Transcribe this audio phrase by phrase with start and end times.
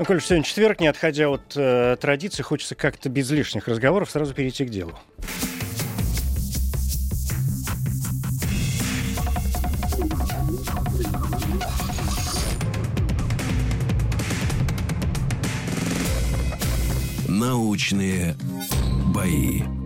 [0.00, 4.32] Ну, коль сегодня четверг, не отходя от э, традиции, хочется как-то без лишних разговоров сразу
[4.32, 4.98] перейти к делу.
[17.28, 18.36] Научные
[19.14, 19.79] бои.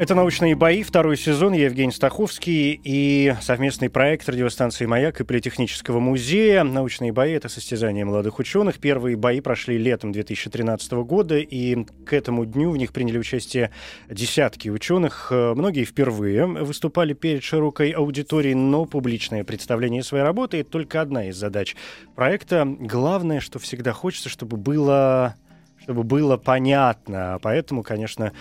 [0.00, 1.52] Это «Научные бои», второй сезон.
[1.52, 6.64] Я Евгений Стаховский и совместный проект радиостанции «Маяк» и Политехнического музея.
[6.64, 8.78] «Научные бои»— это состязание молодых ученых.
[8.78, 13.72] Первые бои прошли летом 2013 года, и к этому дню в них приняли участие
[14.08, 15.30] десятки ученых.
[15.30, 21.36] Многие впервые выступали перед широкой аудиторией, но публичное представление своей работы— это только одна из
[21.36, 21.76] задач
[22.14, 22.64] проекта.
[22.66, 25.34] Главное, что всегда хочется, чтобы было
[25.82, 27.38] чтобы было понятно.
[27.42, 28.32] Поэтому, конечно,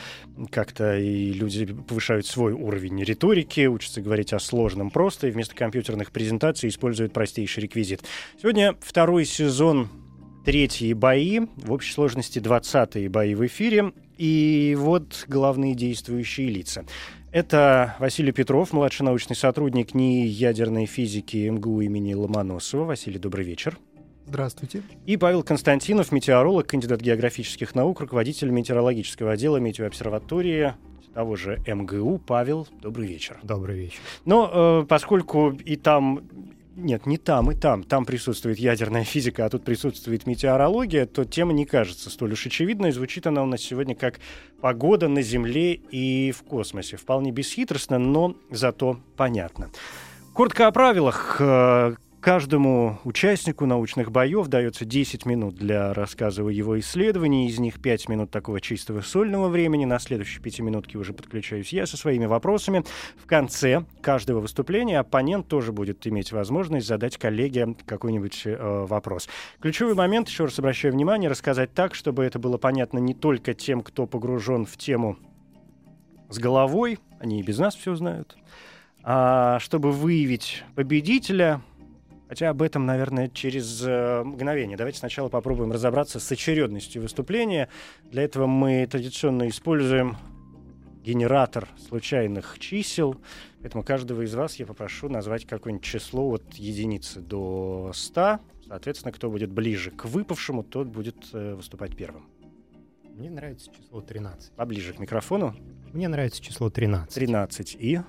[0.52, 6.12] как-то и люди повышают свой уровень риторики, учатся говорить о сложном просто, и вместо компьютерных
[6.12, 8.04] презентаций используют простейший реквизит.
[8.42, 9.90] Сегодня второй сезон
[10.45, 13.94] третьи бои, в общей сложности 20 бои в эфире.
[14.17, 16.86] И вот главные действующие лица.
[17.32, 22.84] Это Василий Петров, младший научный сотрудник НИИ ядерной физики МГУ имени Ломоносова.
[22.84, 23.78] Василий, добрый вечер.
[24.30, 24.84] Здравствуйте.
[25.08, 30.76] И Павел Константинов, метеоролог, кандидат географических наук, руководитель метеорологического отдела метеообсерватории
[31.16, 32.20] того же МГУ.
[32.20, 33.40] Павел, добрый вечер.
[33.42, 34.00] Добрый вечер.
[34.26, 36.22] Но э, поскольку и там
[36.76, 37.84] нет, не там, и там.
[37.84, 42.92] Там присутствует ядерная физика, а тут присутствует метеорология, то тема не кажется столь уж очевидной.
[42.92, 44.20] Звучит она у нас сегодня как
[44.62, 46.98] погода на Земле и в космосе.
[46.98, 49.72] Вполне бесхитростно, но зато понятно.
[50.34, 51.42] Коротко о правилах.
[52.22, 58.10] Каждому участнику научных боев дается 10 минут для рассказа о его исследовании, из них 5
[58.10, 59.86] минут такого чистого сольного времени.
[59.86, 62.83] На следующие 5 минутки уже подключаюсь я со своими вопросами.
[63.16, 69.30] В конце каждого выступления оппонент тоже будет иметь возможность задать коллеге какой-нибудь э, вопрос.
[69.61, 73.82] Ключевой момент, еще раз обращаю внимание, рассказать так, чтобы это было понятно не только тем,
[73.82, 75.17] кто погружен в тему
[76.27, 78.38] с головой, они и без нас все знают,
[79.04, 81.61] а чтобы выявить победителя,
[82.30, 84.78] Хотя об этом, наверное, через э, мгновение.
[84.78, 87.70] Давайте сначала попробуем разобраться с очередностью выступления.
[88.04, 90.16] Для этого мы традиционно используем
[91.04, 93.20] генератор случайных чисел.
[93.62, 98.39] Поэтому каждого из вас я попрошу назвать какое-нибудь число от единицы до 100.
[98.68, 102.28] Соответственно, кто будет ближе к выпавшему, тот будет э, выступать первым.
[103.16, 104.52] Мне нравится число 13.
[104.52, 105.56] Поближе к микрофону.
[105.94, 107.12] Мне нравится число 13.
[107.12, 108.02] 13 и...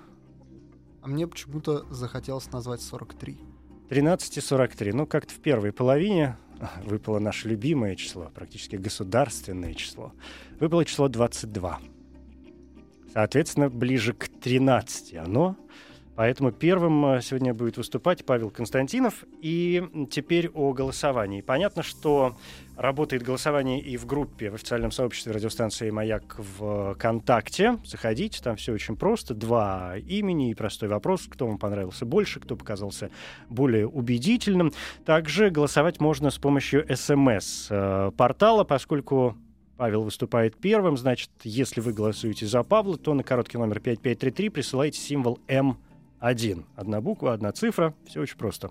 [1.03, 3.49] А мне почему-то захотелось назвать 43.
[3.90, 4.92] 13,43.
[4.94, 6.36] Ну, как-то в первой половине
[6.84, 10.12] выпало наше любимое число, практически государственное число.
[10.60, 11.80] Выпало число 22.
[13.12, 15.56] Соответственно, ближе к 13 оно.
[16.16, 19.25] Поэтому первым э, сегодня будет выступать Павел Константинов.
[19.41, 21.41] И теперь о голосовании.
[21.41, 22.37] Понятно, что
[22.76, 27.78] работает голосование и в группе, в официальном сообществе радиостанции «Маяк» в ВКонтакте.
[27.84, 29.34] Заходите, там все очень просто.
[29.34, 33.10] Два имени и простой вопрос, кто вам понравился больше, кто показался
[33.48, 34.72] более убедительным.
[35.04, 39.37] Также голосовать можно с помощью СМС-портала, поскольку
[39.77, 45.00] Павел выступает первым, значит, если вы голосуете за Павла, то на короткий номер 5533 присылайте
[45.00, 45.78] символ М
[46.20, 46.66] один.
[46.76, 47.94] Одна буква, одна цифра.
[48.06, 48.70] Все очень просто.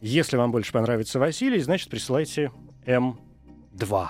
[0.00, 2.52] Если вам больше понравится Василий, значит, присылайте
[2.84, 4.08] М2.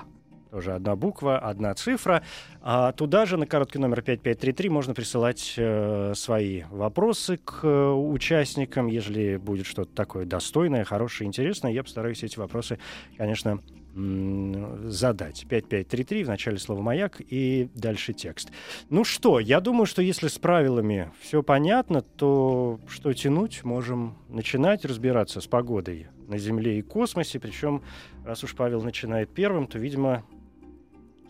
[0.51, 2.23] Тоже одна буква, одна цифра.
[2.61, 8.87] А туда же на короткий номер 5533 можно присылать э, свои вопросы к э, участникам.
[8.87, 12.79] Если будет что-то такое достойное, хорошее, интересное, я постараюсь эти вопросы,
[13.17, 13.61] конечно,
[13.97, 15.47] задать.
[15.49, 18.51] 5533 в начале слова «маяк» и дальше текст.
[18.91, 23.65] Ну что, я думаю, что если с правилами все понятно, то что тянуть?
[23.65, 27.41] Можем начинать разбираться с погодой на Земле и космосе.
[27.41, 27.83] Причем,
[28.25, 30.25] раз уж Павел начинает первым, то, видимо,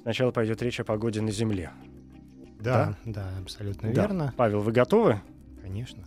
[0.02, 1.70] сначала пойдет речь о погоде на Земле.
[2.58, 4.02] Да, да, да абсолютно да.
[4.02, 4.34] верно.
[4.36, 5.20] Павел, вы готовы?
[5.62, 6.02] Конечно.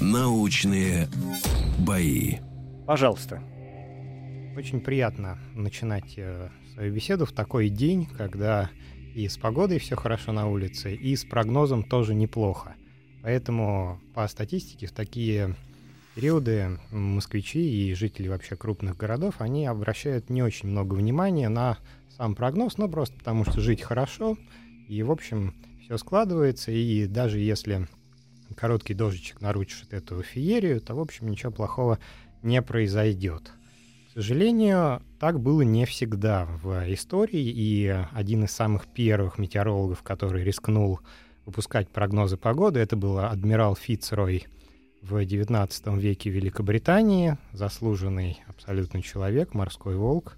[0.00, 1.08] Научные
[1.80, 2.36] бои.
[2.86, 3.42] Пожалуйста.
[4.58, 8.70] Очень приятно начинать э, свою беседу в такой день, когда
[9.14, 12.74] и с погодой все хорошо на улице, и с прогнозом тоже неплохо.
[13.22, 15.54] Поэтому по статистике в такие
[16.16, 21.78] периоды москвичи и жители вообще крупных городов, они обращают не очень много внимания на
[22.16, 24.36] сам прогноз, ну просто потому что жить хорошо,
[24.88, 25.54] И, в общем,
[25.84, 27.86] все складывается, и даже если
[28.56, 32.00] короткий дождичек нарушит эту феерию, то, в общем, ничего плохого
[32.42, 33.52] не произойдет.
[34.18, 40.98] Сожалению, так было не всегда в истории, и один из самых первых метеорологов, который рискнул
[41.46, 44.48] выпускать прогнозы погоды, это был адмирал Фицрой
[45.02, 50.36] в XIX веке Великобритании, заслуженный абсолютно человек, морской волк,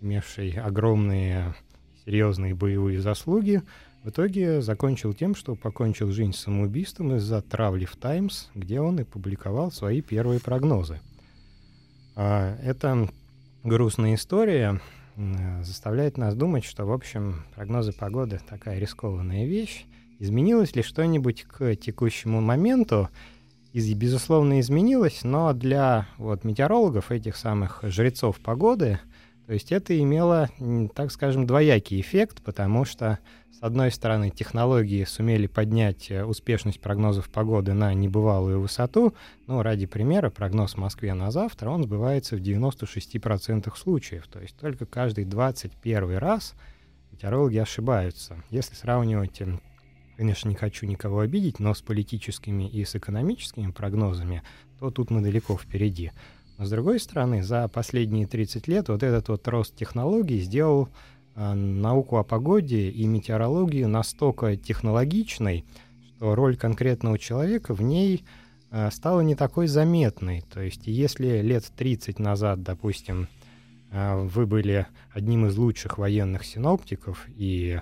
[0.00, 1.54] имевший огромные
[2.06, 3.60] серьезные боевые заслуги,
[4.04, 9.04] в итоге закончил тем, что покончил жизнь самоубийством из-за травли в «Таймс», где он и
[9.04, 11.02] публиковал свои первые прогнозы.
[12.20, 13.08] А, эта
[13.62, 14.80] грустная история
[15.62, 19.86] заставляет нас думать, что, в общем, прогнозы погоды— такая рискованная вещь.
[20.18, 23.08] Изменилось ли что-нибудь к текущему моменту?
[23.72, 28.98] Безусловно, изменилось, но для вот, метеорологов, этих самых жрецов погоды,
[29.48, 30.50] то есть это имело,
[30.94, 33.18] так скажем, двоякий эффект, потому что
[33.50, 39.14] с одной стороны, технологии сумели поднять э, успешность прогнозов погоды на небывалую высоту.
[39.46, 44.28] Ну, ради примера, прогноз в Москве на завтра, он сбывается в 96% случаев.
[44.28, 46.54] То есть только каждый 21 раз
[47.10, 48.44] метеорологи ошибаются.
[48.50, 49.62] Если сравнивать, эм,
[50.18, 54.42] конечно, не хочу никого обидеть, но с политическими и с экономическими прогнозами,
[54.78, 56.12] то тут мы далеко впереди.
[56.58, 60.88] Но с другой стороны, за последние 30 лет вот этот вот рост технологий сделал
[61.40, 65.64] Э, науку о погоде и метеорологию настолько технологичной,
[66.16, 68.24] что роль конкретного человека в ней
[68.72, 70.42] э, стала не такой заметной.
[70.52, 73.28] То есть если лет 30 назад, допустим,
[73.92, 77.80] э, вы были одним из лучших военных синоптиков, и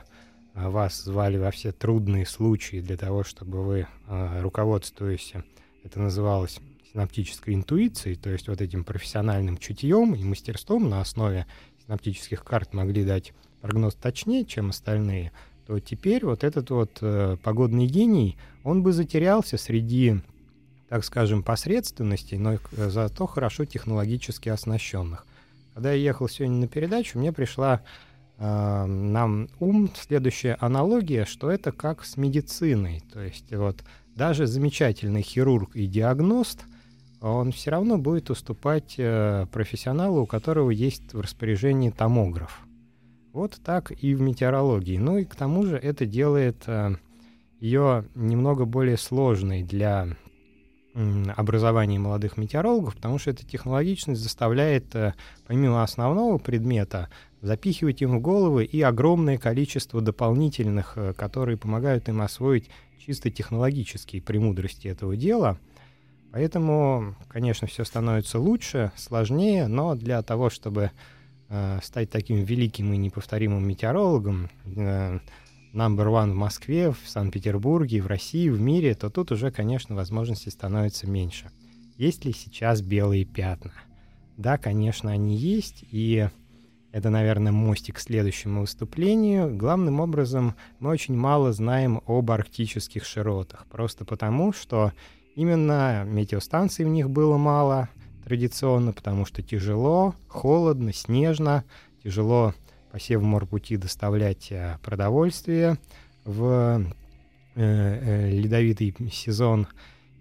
[0.54, 3.86] вас звали во все трудные случаи для того, чтобы вы,
[4.40, 5.34] руководствуясь,
[5.84, 6.60] это называлось
[6.96, 11.46] синоптической интуицией, то есть вот этим профессиональным чутьем и мастерством на основе
[11.84, 15.32] синоптических карт могли дать прогноз точнее, чем остальные,
[15.66, 20.22] то теперь вот этот вот э, погодный гений, он бы затерялся среди,
[20.88, 22.58] так скажем, посредственностей, но э,
[22.88, 25.26] зато хорошо технологически оснащенных.
[25.74, 27.82] Когда я ехал сегодня на передачу, мне пришла
[28.38, 33.02] э, нам ум следующая аналогия, что это как с медициной.
[33.12, 33.84] То есть вот
[34.14, 36.64] даже замечательный хирург и диагност,
[37.20, 42.66] он все равно будет уступать э, профессионалу, у которого есть в распоряжении томограф.
[43.32, 44.98] Вот так и в метеорологии.
[44.98, 46.96] Ну и к тому же это делает э,
[47.60, 50.08] ее немного более сложной для
[51.36, 55.14] образования молодых метеорологов, потому что эта технологичность заставляет, э,
[55.46, 57.10] помимо основного предмета,
[57.42, 64.88] запихивать им в головы и огромное количество дополнительных, которые помогают им освоить чисто технологические премудрости
[64.88, 65.58] этого дела.
[66.36, 70.90] Поэтому, конечно, все становится лучше, сложнее, но для того, чтобы
[71.48, 75.18] э, стать таким великим и неповторимым метеорологом, э,
[75.72, 80.50] number one в Москве, в Санкт-Петербурге, в России, в мире, то тут уже, конечно, возможностей
[80.50, 81.50] становится меньше.
[81.96, 83.72] Есть ли сейчас белые пятна?
[84.36, 86.28] Да, конечно, они есть, и
[86.92, 89.56] это, наверное, мостик к следующему выступлению.
[89.56, 94.92] Главным образом, мы очень мало знаем об арктических широтах, просто потому, что
[95.36, 97.88] именно метеостанций в них было мало—
[98.26, 101.62] традиционно, потому что тяжело, холодно, снежно,
[102.02, 102.54] тяжело
[102.90, 105.78] по Севморпути доставлять э, продовольствие
[106.24, 106.84] в
[107.54, 109.68] э, э, ледовитый сезон.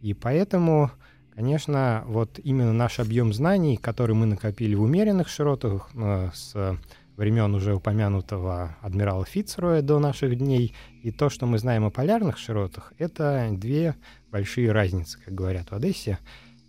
[0.03, 0.91] И поэтому,
[1.33, 6.77] конечно, вот именно наш объем знаний, который мы накопили в умеренных широтах э, с
[7.17, 12.37] времен уже упомянутого адмирала Фицроя до наших дней, и то, что мы знаем о полярных
[12.37, 13.95] широтах, это две
[14.31, 16.19] большие разницы, как говорят в Одессе.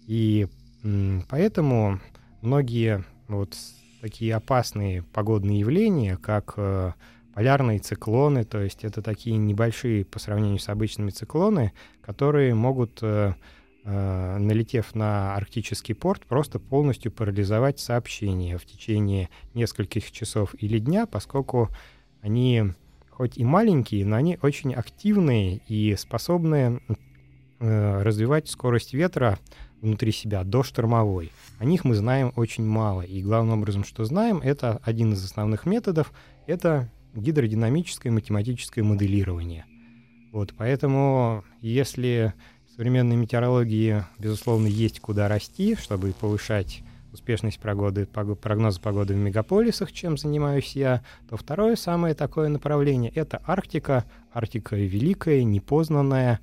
[0.07, 0.47] И
[1.29, 2.01] Поэтому
[2.43, 3.57] многие вот
[4.01, 6.93] такие опасные погодные явления, как э,
[7.35, 11.73] полярные циклоны, то есть это такие небольшие по сравнению с обычными циклоны,
[12.03, 13.35] которые могут, э,
[13.87, 21.71] налетев на арктический порт, просто полностью парализовать сообщение в течение нескольких часов или дня, поскольку
[22.21, 22.73] они
[23.11, 26.81] хоть и маленькие, но они очень активные и способны
[27.61, 29.39] э, развивать скорость ветра
[29.81, 31.33] внутри себя до штормовой.
[31.59, 33.03] О них мы знаем очень мало.
[33.03, 36.13] И главным образом, что знаем, это один из основных методов,
[36.47, 39.65] это гидродинамическое математическое моделирование.
[40.33, 42.35] Вот, поэтому если
[42.77, 50.19] современной метеорологии, безусловно, есть куда расти, чтобы повышать успешность погоды, прогноза погоды в мегаполисах, чем
[50.19, 54.05] занимаюсь я, то второе самое такое направление— это Арктика.
[54.35, 56.41] Арктика великая, непознанная,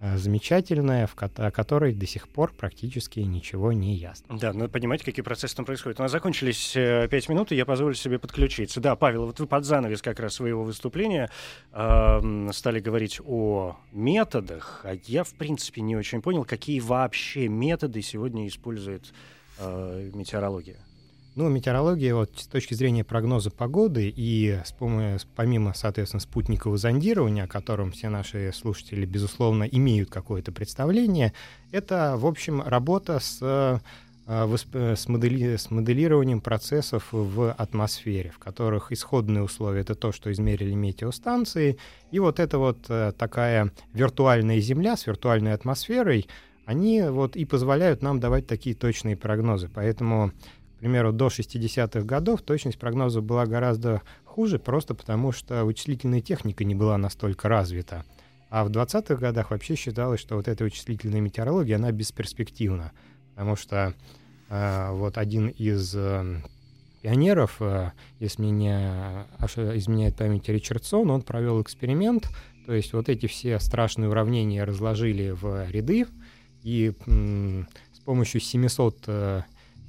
[0.00, 4.38] замечательная, в ко- о которой до сих пор практически ничего не ясно.
[4.38, 5.98] Да, надо понимать, какие процессы там происходят.
[5.98, 8.80] У нас закончились э, пять минут, и я позволю себе подключиться.
[8.80, 11.30] Да, Павел, вот вы под занавес как раз своего выступления
[11.72, 18.02] э, стали говорить о методах, а я, в принципе, не очень понял, какие вообще методы
[18.02, 19.12] сегодня использует
[19.58, 20.78] э, метеорология.
[21.38, 27.44] Ну, метеорология вот с точки зрения прогноза погоды и с пом- помимо, соответственно, спутникового зондирования,
[27.44, 31.32] о котором все наши слушатели, безусловно, имеют какое-то представление,
[31.70, 33.78] это, в общем, работа с, э,
[34.26, 40.74] с, модели- с моделированием процессов в атмосфере, в которых исходные условия— это то, что измерили
[40.74, 41.78] метеостанции,
[42.10, 46.26] и вот эта вот э, такая виртуальная Земля с виртуальной атмосферой,
[46.68, 49.70] они вот и позволяют нам давать такие точные прогнозы.
[49.72, 50.32] Поэтому
[50.78, 56.62] к примеру, до 60-х годов точность прогноза была гораздо хуже, просто потому что вычислительная техника
[56.62, 58.04] не была настолько развита.
[58.48, 62.92] А в 20-х годах вообще считалось, что вот эта вычислительная метеорология, она бесперспективна.
[63.34, 63.92] Потому что
[64.50, 66.42] э, вот один из э,
[67.02, 68.70] пионеров, э, если не
[69.40, 72.30] ошиб- изменяет память Ричардсон, он провел эксперимент,
[72.66, 76.06] то есть вот эти все страшные уравнения разложили в ряды,
[76.62, 79.42] и м, с помощью 700 э,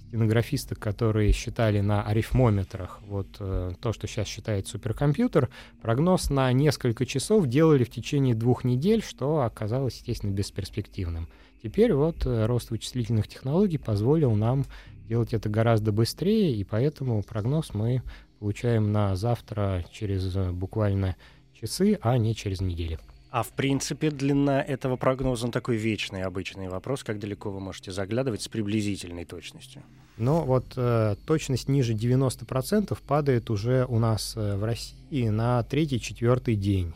[0.09, 5.49] стенографисток, которые считали на арифмометрах вот э, то, что сейчас считает суперкомпьютер,
[5.81, 11.29] прогноз на несколько часов делали в течение двух недель, что оказалось, естественно, бесперспективным.
[11.61, 14.65] Теперь вот э, рост вычислительных технологий позволил нам
[15.07, 18.01] делать это гораздо быстрее, и поэтому прогноз мы
[18.39, 21.17] получаем на завтра через э, буквально
[21.53, 22.97] часы, а не через недели.
[23.31, 28.41] А в принципе длина этого прогноза такой вечный, обычный вопрос, как далеко вы можете заглядывать
[28.41, 29.83] с приблизительной точностью.
[30.17, 36.55] Но вот э, точность ниже 90% падает уже у нас э, в России на третий-четвертый
[36.55, 36.93] день.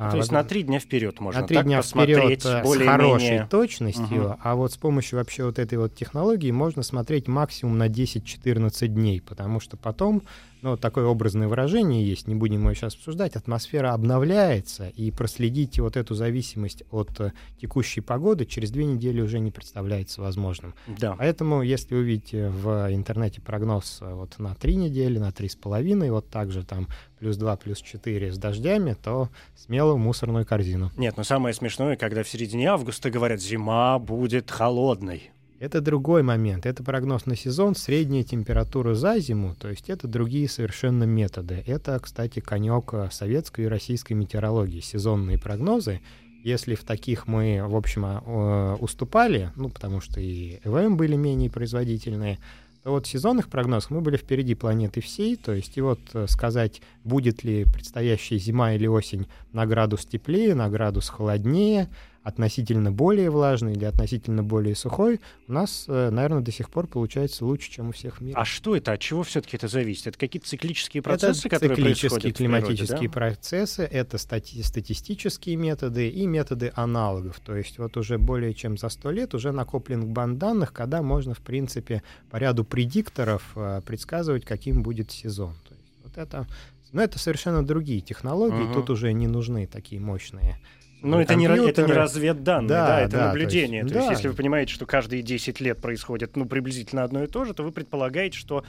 [0.00, 2.84] А, То есть на три дня вперед можно на три дня посмотреть вперед э, с
[2.86, 4.36] хорошей точностью, Мгм.
[4.42, 9.20] а вот с помощью вообще вот этой вот технологии можно смотреть максимум на 10-14 дней,
[9.20, 10.22] потому что потом,
[10.62, 15.98] ну, такое образное выражение есть, не будем его сейчас обсуждать, атмосфера обновляется, и проследить вот
[15.98, 20.74] эту зависимость от э, текущей погоды через две недели уже не представляется возможным.
[20.86, 21.14] Да.
[21.18, 26.10] Поэтому, если увидите в интернете прогноз э, вот на три недели, на три с половиной,
[26.10, 26.88] вот также там
[27.20, 30.90] плюс два, плюс четыре с дождями, то смело в мусорную корзину.
[30.96, 35.30] Нет, но самое смешное, когда в середине августа говорят, зима будет холодной.
[35.60, 36.64] Это другой момент.
[36.64, 41.62] Это прогноз на сезон, средняя температура за зиму, то есть это другие совершенно методы.
[41.66, 46.00] Это, кстати, конек э, советской и российской метеорологии, сезонные прогнозы.
[46.42, 51.16] Если в таких мы, в общем, а, э, уступали, ну, потому что и ЭВМ были
[51.16, 52.38] менее производительные,
[52.82, 56.26] то вот в сезонных прогнозах мы были впереди планеты всей, то есть и вот э,
[56.28, 61.90] сказать, будет ли предстоящая зима или осень на градус теплее, на градус холоднее,
[62.30, 67.44] относительно более влажный или относительно более сухой, у нас, э, наверное, до сих пор получается
[67.44, 68.34] лучше, чем у всех в мире.
[68.36, 68.92] А что это?
[68.92, 70.06] От чего все-таки это зависит?
[70.06, 73.12] Это какие-то циклические процессы, это которые циклические происходят климатические природе, да?
[73.12, 77.40] процессы, это стати- статистические методы и методы аналогов.
[77.40, 81.34] То есть вот уже более чем за сто лет уже накоплен бан данных, когда можно,
[81.34, 85.54] в принципе, по ряду предикторов э, предсказывать, каким будет сезон.
[85.68, 86.46] То есть вот это,
[86.92, 88.74] но это совершенно другие технологии, Мгм.
[88.74, 90.58] тут уже не нужны такие мощные
[91.02, 93.84] Но это не, это не разведданные, Да, да, это да, наблюдение.
[93.84, 94.12] то То есть, есть, да.
[94.18, 97.62] если вы понимаете, что каждые 10 лет происходит ну, приблизительно одно и то же, то
[97.62, 98.64] вы предполагаете, что,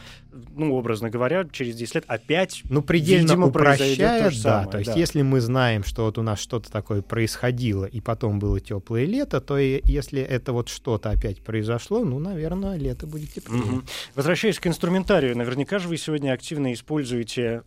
[0.56, 4.50] ну, образно говоря, через 10 лет опять Ну, предельно Видимо, произойдет то же да.
[4.50, 4.98] самое, То есть, да.
[4.98, 9.42] если мы знаем, что вот у нас что-то такое происходило, и потом было теплое лето,
[9.42, 13.62] то и если это вот что-то опять произошло, ну, наверное, лето будет теплее.
[13.62, 13.86] Мгм.
[14.16, 17.64] Возвращаясь к инструментарию, наверняка же вы сегодня активно используете,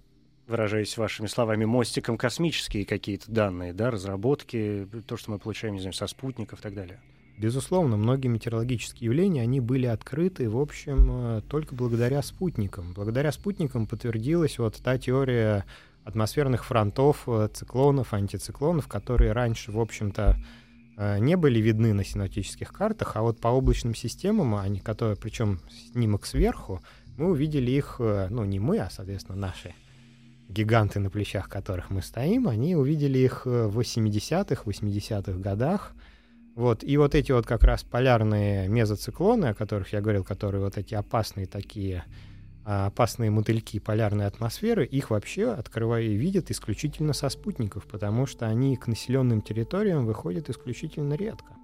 [0.46, 5.94] выражаясь вашими словами, мостиком космические какие-то данные, да, разработки, то, что мы получаем, не знаю,
[5.94, 7.00] со спутников и так далее.
[7.36, 12.92] Безусловно, многие метеорологические явления, они были открыты, в общем, э, только благодаря спутникам.
[12.94, 15.64] Благодаря спутникам подтвердилась вот та теория
[16.04, 20.36] атмосферных фронтов, э, циклонов, антициклонов, которые раньше, в общем-то,
[20.96, 25.58] э, не были видны на синоптических картах, а вот по облачным системам, они, которые, причем
[25.92, 26.82] снимок сверху,
[27.16, 29.74] мы увидели их, ну, не мы, а, соответственно, наши
[30.48, 35.94] гиганты, на плечах которых мы стоим, они увидели их э, в 70-х, 80-х годах,
[36.54, 40.78] вот, и вот эти вот как раз полярные мезоциклоны, о которых я говорил, которые вот
[40.78, 42.04] эти опасные такие,
[42.64, 48.46] а, опасные мотыльки полярной атмосферы, их вообще открывая и видят исключительно со спутников, потому что
[48.46, 51.54] они к населенным территориям выходят исключительно редко.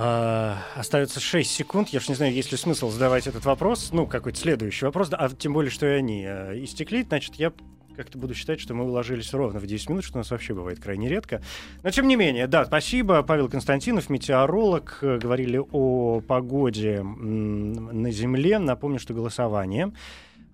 [0.00, 1.88] А, остается 6 секунд.
[1.88, 3.88] Я уж не знаю, есть ли смысл задавать этот вопрос.
[3.90, 5.08] Ну, какой-то следующий вопрос.
[5.08, 7.02] да, А тем более, что и они э, истекли.
[7.02, 7.52] Значит, я
[7.96, 10.78] как-то буду считать, что мы уложились ровно в 10 минут, что у нас вообще бывает
[10.78, 11.42] крайне редко.
[11.82, 13.24] Но тем не менее, да, спасибо.
[13.24, 14.98] Павел Константинов, метеоролог.
[15.02, 18.60] Э, говорили о погоде на Земле.
[18.60, 19.92] Напомню, что голосование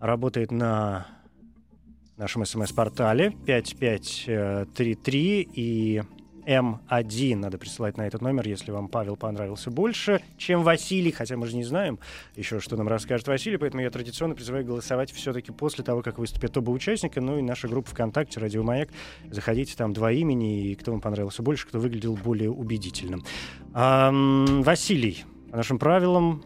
[0.01, 1.07] работает на
[2.17, 6.03] нашем смс-портале 5533 и
[6.47, 11.47] М1 надо присылать на этот номер, если вам Павел понравился больше, чем Василий, хотя мы
[11.47, 11.99] же не знаем
[12.37, 16.57] еще, что нам расскажет Василий, поэтому я традиционно призываю голосовать все-таки после того, как выступят
[16.57, 18.91] оба участника, ну и наша группа ВКонтакте «Радио Маяк».
[19.31, 23.25] Заходите, там два имени, и кто вам понравился больше, кто выглядел более убедительным.
[23.73, 26.45] А, Василий, по нашим правилам,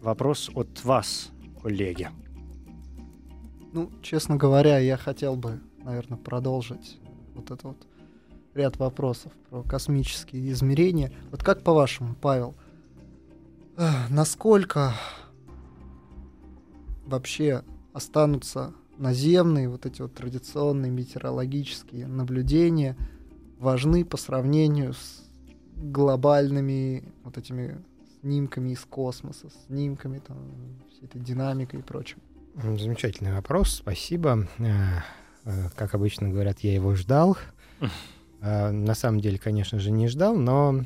[0.00, 1.30] вопрос от вас,
[1.62, 2.08] коллеги.
[3.72, 6.98] Ну, честно говоря, я хотел бы, наверное, продолжить
[7.34, 7.86] вот это вот
[8.56, 11.12] ряд вопросов про космические измерения.
[11.30, 12.54] Вот как по-вашему, Павел,
[14.08, 14.94] насколько
[17.04, 22.96] вообще останутся наземные вот эти вот традиционные метеорологические наблюдения
[23.58, 25.22] важны по сравнению с
[25.76, 27.82] глобальными вот этими
[28.20, 30.38] снимками из космоса, снимками там
[30.90, 32.18] всей этой динамикой и прочим?
[32.54, 34.48] Замечательный вопрос, спасибо.
[34.58, 35.00] Э,
[35.44, 37.36] э, как обычно говорят, я его ждал.
[38.40, 40.82] А, на самом деле, конечно же, не ждал, но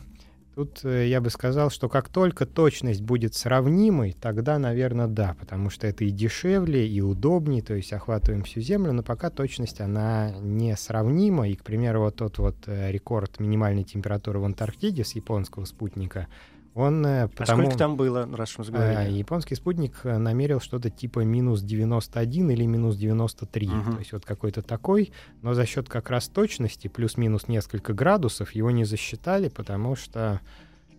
[0.55, 5.71] тут э, я бы сказал, что как только точность будет сравнимой, тогда, наверное, да, потому
[5.71, 10.33] что это и дешевле, и удобнее, то есть охватываем всю Землю, но пока точность, она
[10.41, 15.13] не сравнима, и, к примеру, вот тот вот э, рекорд минимальной температуры в Антарктиде с
[15.13, 16.27] японского спутника—
[16.75, 17.03] он,
[17.35, 17.63] потому...
[17.63, 18.97] А сколько там было, раз мы заговорили?
[18.97, 23.69] А, японский спутник э, намерил что-то типа минус 91 или минус 93.
[23.69, 23.93] Угу.
[23.93, 25.13] То есть вот какой-то такой,
[25.43, 30.41] но за счет как раз точности, плюс-минус несколько градусов, его не засчитали, потому что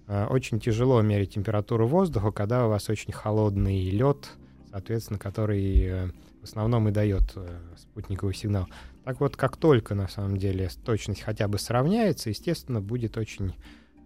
[0.07, 4.29] э, очень тяжело мерить температуру воздуха, когда у вас очень холодный лед,
[4.71, 6.07] соответственно, который э,
[6.41, 7.35] в основном и дает
[7.77, 8.67] спутниковый сигнал.
[9.05, 13.53] Так вот, как только на самом деле точность хотя бы сравняется, естественно, будет очень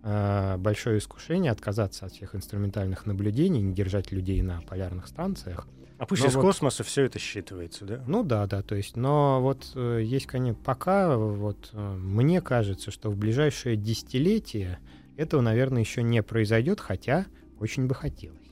[0.05, 5.67] большое искушение отказаться от всех инструментальных наблюдений, не держать людей на полярных станциях.
[5.97, 8.03] А пусть но из вот, космоса все это считывается, да?
[8.05, 12.91] Ну да, да, то есть, но вот э, есть, конечно, пока вот э, мне кажется,
[12.91, 14.79] что в ближайшее десятилетие
[15.15, 17.25] этого, наверное, еще не произойдет, хотя
[17.59, 18.44] очень бы хотелось.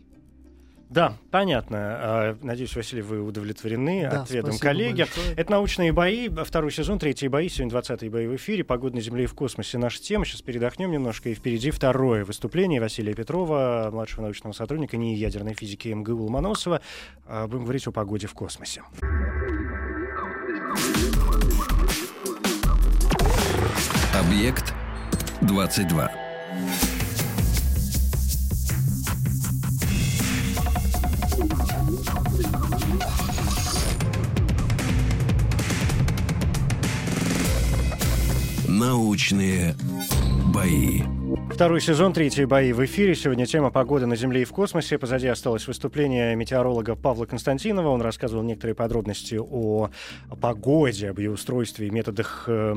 [0.89, 1.77] Да, понятно.
[1.79, 5.01] А, надеюсь, Василий, вы удовлетворены да, ответом коллеги.
[5.01, 5.35] Большое.
[5.35, 8.63] Это «Научные бои», второй сезон, третий бои, сегодня 20-й бои в эфире.
[8.63, 10.25] «Погода на Земле и в космосе» наша тема.
[10.25, 15.87] Сейчас передохнем немножко, и впереди второе выступление Василия Петрова, младшего научного сотрудника НИИ ядерной физики
[15.89, 16.81] МГУ Ломоносова.
[17.25, 18.83] А, будем говорить о погоде в космосе.
[24.13, 24.73] Объект
[25.41, 26.22] 22.
[38.85, 39.75] Научные
[40.53, 41.03] бои.
[41.49, 43.15] Второй сезон, третьи бои в эфире.
[43.15, 44.97] Сегодня тема погоды на Земле и в космосе.
[44.97, 47.87] Позади осталось выступление метеоролога Павла Константинова.
[47.87, 49.89] Он рассказывал некоторые подробности о
[50.41, 52.73] погоде, об ее устройстве и методах э,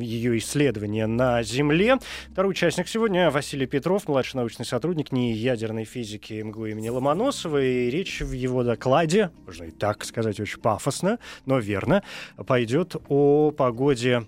[0.00, 1.96] ее исследования на Земле.
[2.30, 7.60] Второй участник сегодня Василий Петров, младший научный сотрудник НИИ ядерной физики МГУ имени Ломоносова.
[7.60, 12.04] И речь в его докладе, можно и так сказать очень пафосно, но верно,
[12.46, 14.24] пойдет о погоде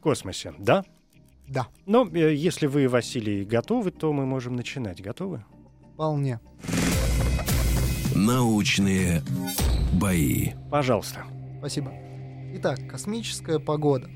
[0.00, 0.82] в космосе, да?
[1.46, 1.68] Да.
[1.84, 5.02] Но э, если вы, Василий, готовы, то мы можем начинать.
[5.02, 5.44] Готовы?
[5.92, 6.40] Вполне.
[8.14, 9.22] Научные
[9.92, 10.52] бои.
[10.70, 11.24] Пожалуйста.
[11.58, 11.92] Спасибо.
[12.54, 14.08] Итак, космическая погода.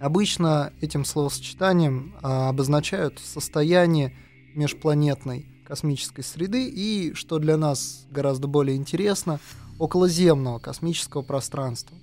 [0.00, 4.12] Обычно этим словосочетанием а, обозначают состояние
[4.56, 9.38] межпланетной космической среды и, что для нас гораздо более интересно,
[9.78, 11.96] околоземного космического пространства.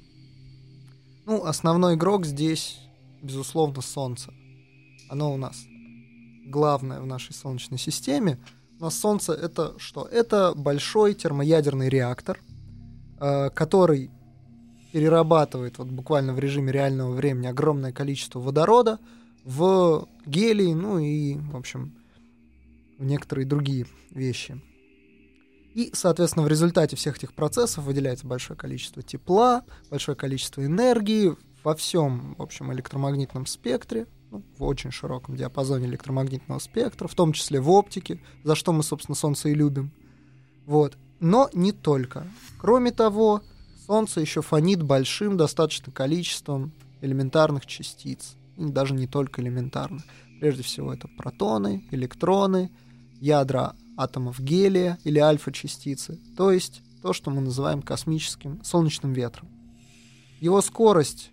[1.26, 2.83] Ну, основной игрок здесь
[3.24, 4.32] безусловно, Солнце.
[5.10, 5.66] Оно у нас
[6.46, 8.38] главное в нашей Солнечной системе.
[8.80, 10.06] У нас Солнце это что?
[10.06, 12.40] Это большой термоядерный реактор,
[13.20, 14.12] э, который
[14.92, 19.00] перерабатывает вот буквально в режиме реального времени огромное количество водорода
[19.44, 21.96] в гелий, ну и, в общем,
[23.00, 24.62] в некоторые другие вещи.
[25.74, 31.76] И, соответственно, в результате всех этих процессов выделяется большое количество тепла, большое количество энергии, во
[31.76, 37.60] всем, в общем, электромагнитном спектре, ну, в очень широком диапазоне электромагнитного спектра, в том числе
[37.60, 39.92] в оптике, за что мы, собственно, Солнце и любим.
[40.66, 40.98] Вот.
[41.20, 42.28] Но не только.
[42.58, 43.42] Кроме того,
[43.86, 46.72] Солнце еще фонит большим достаточно количеством
[47.02, 48.36] элементарных частиц.
[48.58, 50.04] И даже не только элементарных.
[50.40, 52.72] Прежде всего, это протоны, электроны,
[53.20, 59.48] ядра атомов гелия или альфа-частицы, то есть то, что мы называем космическим солнечным ветром.
[60.40, 61.32] Его скорость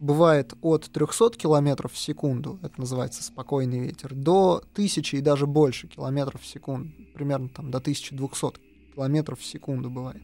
[0.00, 5.88] бывает от 300 км в секунду, это называется спокойный ветер, до 1000 и даже больше
[5.88, 8.60] километров в секунду, примерно там до 1200
[8.94, 10.22] километров в секунду бывает.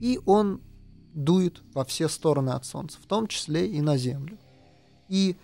[0.00, 0.60] И он
[1.14, 4.38] дует во все стороны от Солнца, в том числе и на Землю.
[5.08, 5.36] И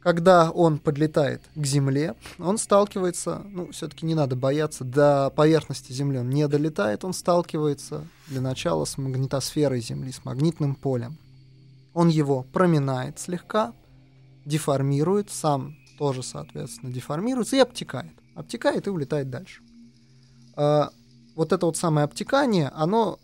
[0.00, 6.18] когда он подлетает к Земле, он сталкивается, ну, все-таки не надо бояться, до поверхности Земли
[6.18, 11.18] он не долетает, он сталкивается для начала с магнитосферой Земли, с магнитным полем.
[11.94, 13.72] Он его проминает слегка,
[14.44, 18.12] деформирует, сам тоже, соответственно, деформируется и обтекает.
[18.34, 19.62] Обтекает и улетает дальше.
[20.56, 20.90] А,
[21.34, 23.18] вот это вот самое обтекание, оно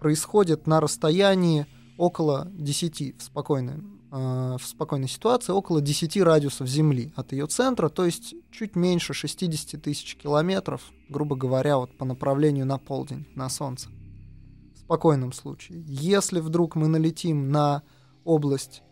[0.00, 7.12] происходит на расстоянии около 10 в спокойной, э, в спокойной ситуации, около 10 радиусов Земли
[7.16, 12.66] от ее центра, то есть чуть меньше 60 тысяч километров, грубо говоря, вот по направлению
[12.66, 13.88] на полдень, на Солнце.
[14.86, 15.82] Спокойном случае.
[15.86, 17.82] Если вдруг мы налетим на
[18.24, 18.82] область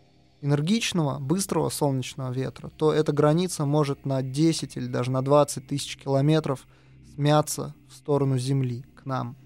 [0.42, 5.96] энергичного, быстрого солнечного ветра, то эта граница может на 10 или даже на 20 тысяч
[5.96, 6.66] километров
[7.14, 9.36] смяться в сторону Земли, к нам–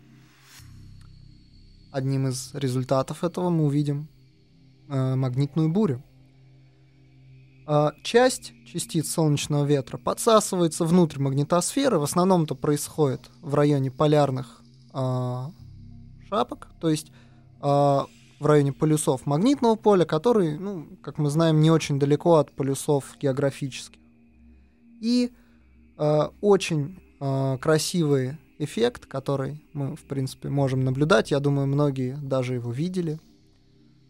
[1.91, 4.09] одним из результатов этого мы увидим
[4.89, 6.03] э, магнитную бурю.
[7.67, 11.99] Э, часть частиц солнечного ветра подсасывается внутрь магнитосферы.
[11.99, 15.45] В основном это происходит в районе полярных э,
[16.29, 21.71] шапок, то есть э, в районе полюсов магнитного поля, который, ну, как мы знаем, не
[21.71, 24.01] очень далеко от полюсов географических.
[25.01, 25.33] И
[25.97, 31.31] э, очень э, красивые эффект, который мы, в принципе, можем наблюдать.
[31.31, 33.21] Я думаю, многие даже его видели,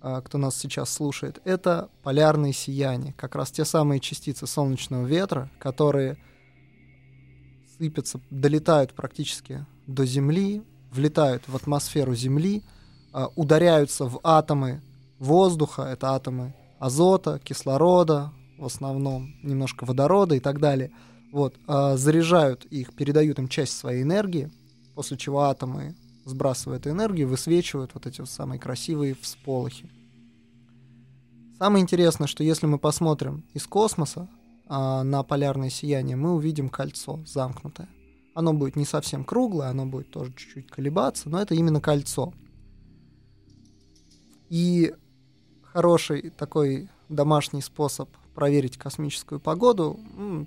[0.01, 1.41] а, кто нас сейчас слушает.
[1.45, 6.17] Это полярные сияния, как раз те самые частицы солнечного ветра, которые
[7.77, 12.63] сыпятся, долетают практически до Земли, влетают в атмосферу Земли,
[13.13, 14.83] а, ударяются в атомы
[15.19, 20.91] воздуха, это атомы азота, кислорода, в основном немножко водорода и так далее–
[21.31, 24.51] вот, э, заряжают их, передают им часть своей энергии,
[24.95, 29.91] после чего атомы, сбрасывая эту энергию, высвечивают вот эти самые красивые всполохи.
[31.59, 34.29] Самое интересное, что если мы посмотрим из космоса
[34.69, 37.89] э, на полярное сияние, мы увидим кольцо замкнутое.
[38.39, 42.33] Оно будет не совсем круглое, оно будет тоже чуть-чуть колебаться, но это именно кольцо.
[44.49, 44.95] И
[45.65, 49.99] хороший такой домашний способ проверить космическую погоду,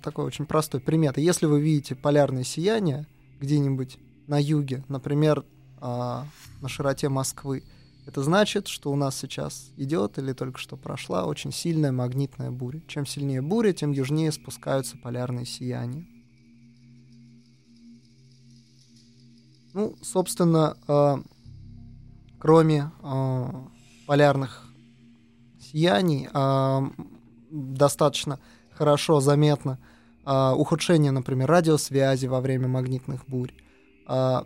[0.02, 1.18] такой очень простой примет.
[1.18, 3.06] Если вы видите полярное сияние
[3.40, 5.44] где-нибудь на юге, например,
[5.82, 7.62] э, на широте Москвы,
[8.06, 12.80] это значит, что у нас сейчас идет или только что прошла очень сильная магнитная буря.
[12.88, 16.06] Чем сильнее буря, тем южнее спускаются полярные сияния.
[19.74, 21.16] Ну, собственно, э,
[22.38, 23.46] кроме э,
[24.06, 24.66] полярных
[25.60, 26.80] сияний, э,
[27.50, 28.38] достаточно
[28.72, 29.78] хорошо заметно
[30.26, 33.52] э, ухудшение, например, радиосвязи во время магнитных бурь.
[34.08, 34.42] Э,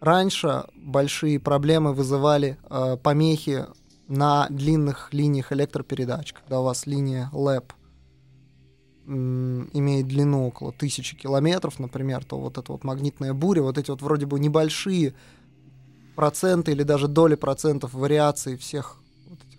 [0.00, 3.66] раньше большие проблемы вызывали э, помехи
[4.08, 7.72] на длинных линиях электропередач, когда у вас линия LEP
[9.06, 14.02] имеет длину около тысячи километров, например, то вот эта вот магнитная буря, вот эти вот
[14.02, 15.14] вроде бы небольшие
[16.16, 19.00] проценты или даже доли процентов вариаций всех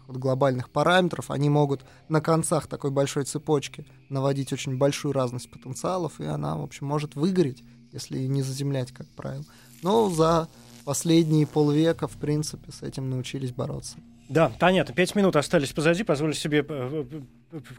[0.07, 6.19] вот глобальных параметров, они могут на концах такой большой цепочки наводить очень большую разность потенциалов,
[6.19, 9.45] и она, в общем, может выгореть, если не заземлять, как правило.
[9.83, 10.47] Но за
[10.85, 13.97] последние полвека, в принципе, с этим научились бороться.
[14.29, 14.93] Да, понятно.
[14.93, 16.03] Пять минут остались позади.
[16.03, 17.21] Позволю себе э, э,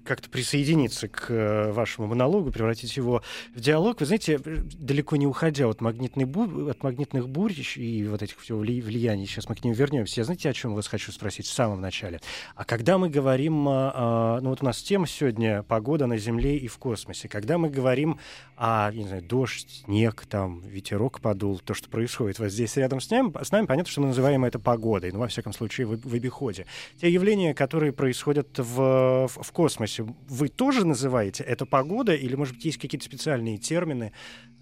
[0.05, 3.23] как-то присоединиться к э, вашему монологу, превратить его
[3.55, 4.01] в диалог.
[4.01, 6.69] Вы знаете, далеко не уходя от, бу...
[6.69, 10.21] от магнитных бурь и вот этих всего влияний, сейчас мы к ним вернемся.
[10.21, 12.21] Я знаете, о чем вас хочу спросить в самом начале?
[12.55, 16.79] А когда мы говорим, ну вот у нас тема сегодня погода на Земле и в
[16.79, 17.29] космосе.
[17.29, 18.19] Когда мы говорим
[18.57, 23.11] о, не знаю, дождь, снег, там, ветерок подул, то, что происходит вот здесь рядом с
[23.11, 25.13] нами, с нами понятно, что мы называем это погодой.
[25.13, 26.67] Ну, во всяком случае, в, в обиходе.
[27.01, 32.55] Те явления, которые происходят в, в, в космосе, вы тоже называете это погода, или, может
[32.55, 34.13] быть, есть какие-то специальные термины,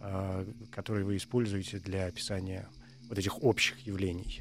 [0.00, 2.66] э, которые вы используете для описания
[3.10, 4.40] вот этих общих явлений?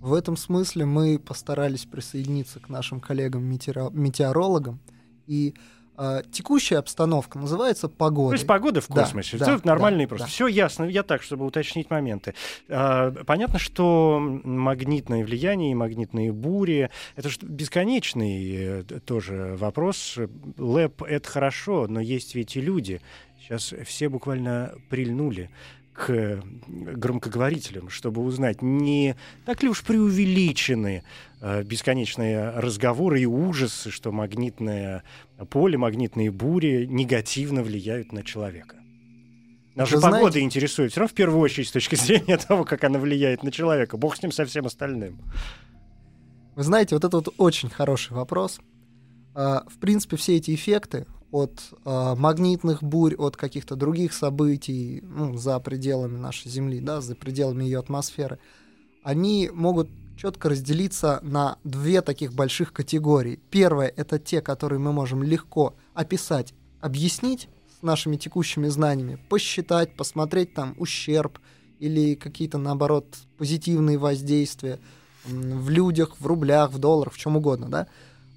[0.00, 4.80] В этом смысле мы постарались присоединиться к нашим коллегам-метеорологам
[5.26, 5.54] и
[5.98, 8.30] э, текущая обстановка называется погода.
[8.30, 9.36] То есть погода в космосе.
[9.36, 10.26] Да, Все да, нормально да, и просто.
[10.26, 10.30] Да.
[10.30, 10.84] Все ясно.
[10.84, 12.34] Я так, чтобы уточнить моменты.
[12.68, 20.18] Э, понятно, что магнитное влияние и магнитные бури это же бесконечный э, тоже вопрос.
[20.58, 23.00] Лэп это хорошо, но есть ведь и люди.
[23.40, 25.50] Сейчас все буквально прильнули
[25.92, 31.02] к громкоговорителям, чтобы узнать, не так ли уж преувеличены
[31.40, 35.02] э, бесконечные разговоры и ужасы, что магнитное
[35.50, 38.76] поле, магнитные бури негативно влияют на человека.
[39.74, 40.40] Нас же погода знаете...
[40.40, 43.96] интересует все равно в первую очередь с точки зрения того, как она влияет на человека.
[43.96, 45.18] Бог с ним со всем остальным.
[46.56, 48.60] Вы знаете, вот это вот очень хороший вопрос.
[49.34, 55.36] А, в принципе, все эти эффекты от а, магнитных бурь, от каких-то других событий ну,
[55.36, 58.38] за пределами нашей Земли, да, за пределами ее атмосферы,
[59.02, 63.40] они могут четко разделиться на две таких больших категории.
[63.50, 67.48] Первое— это те, которые мы можем легко описать, объяснить,
[67.80, 71.38] с нашими текущими знаниями, посчитать, посмотреть там ущерб
[71.78, 74.78] или какие-то, наоборот, позитивные воздействия
[75.24, 77.86] в людях, в рублях, в долларах, в чем угодно, да.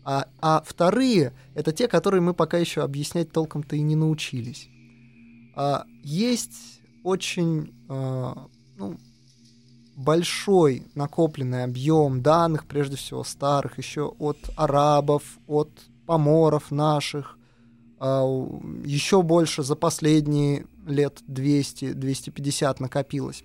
[0.06, 4.68] А, а вторые— это те, которые мы пока еще объяснять толком-то и не научились.
[5.56, 8.98] А, есть очень а, ну,
[9.96, 15.70] большой накопленный объем данных, прежде всего старых, еще от арабов, от
[16.06, 17.38] поморов наших,
[18.00, 18.24] а,
[18.84, 23.44] еще больше за последние лет 200-250 накопилось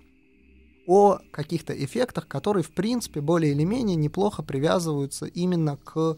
[0.89, 6.17] о каких-то эффектах, которые, в принципе, более или менее неплохо привязываются именно к,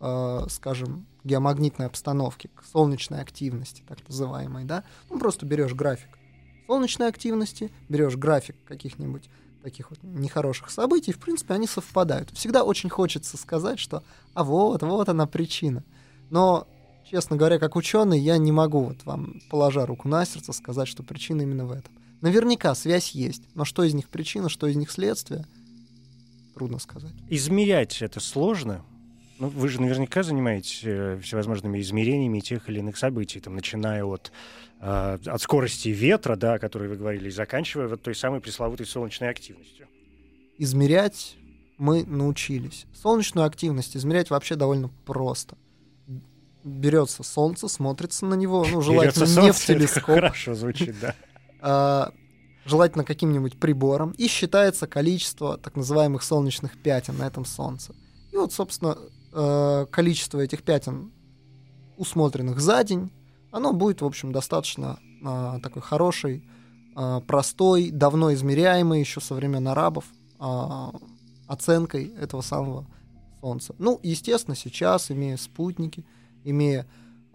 [0.00, 4.84] э, скажем, геомагнитной обстановке, к солнечной активности, так называемой, да?
[5.10, 6.18] Ну, просто берешь график
[6.68, 9.28] солнечной активности, берешь график каких-нибудь
[9.62, 12.30] таких вот нехороших событий, в принципе, они совпадают.
[12.30, 15.82] Всегда очень хочется сказать, что а вот, вот она причина.
[16.30, 16.68] Но
[17.10, 21.02] честно говоря, как ученый, я не могу вот вам, положа руку на сердце, сказать, что
[21.02, 21.92] причина именно в этом.
[22.20, 25.46] Наверняка связь есть, но что из них причина, что из них следствие,
[26.54, 27.14] трудно сказать.
[27.30, 28.84] Измерять это сложно.
[29.38, 34.32] Ну, вы же наверняка занимаетесь э, всевозможными измерениями тех или иных событий, там, начиная от,
[34.80, 38.86] э, от скорости ветра, да, о которой вы говорили, и заканчивая вот той самой пресловутой
[38.86, 39.86] солнечной активностью.
[40.58, 41.36] Измерять
[41.76, 42.86] мы научились.
[43.00, 45.56] Солнечную активность измерять вообще довольно просто–
[46.68, 50.14] берется солнце, смотрится на него, ну, желательно берется не солнце, в телескоп.
[50.14, 51.14] Хорошо звучит, да.
[51.60, 52.12] А,
[52.66, 57.96] желательно каким-нибудь прибором, и считается количество так называемых солнечных пятен на этом солнце.
[58.30, 58.96] И вот, собственно,
[59.32, 61.12] э, количество этих пятен,
[61.96, 63.10] усмотренных за день,
[63.50, 66.48] оно будет, в общем, достаточно а, такой хорошей,
[66.94, 70.04] а, простой, давно измеряемой еще со времен арабов
[71.48, 72.86] оценкой этого самого
[73.40, 73.74] Солнца.
[73.78, 76.04] Ну, естественно, сейчас, имея спутники,
[76.44, 76.86] имея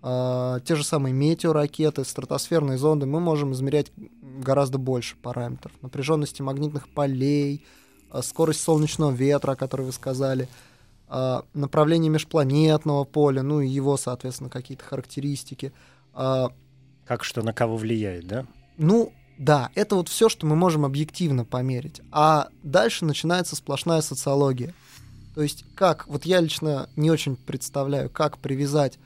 [0.01, 5.71] э, те же самые метеоракеты, стратосферные зонды, мы можем измерять гораздо больше параметров.
[5.81, 7.65] Напряженности магнитных полей,
[8.11, 10.72] э, скорость солнечного ветра, о которой вы сказали, э,
[11.53, 15.71] направление межпланетного поля, ну и его, соответственно, какие-то характеристики.
[16.15, 16.47] Э,
[17.05, 18.47] как что на кого влияет, да?
[18.77, 22.01] Ну, да, это вот все, что мы можем объективно померить.
[22.11, 24.73] А дальше начинается сплошная социология.
[25.35, 28.99] То есть как, вот я лично не очень представляю, как привязать,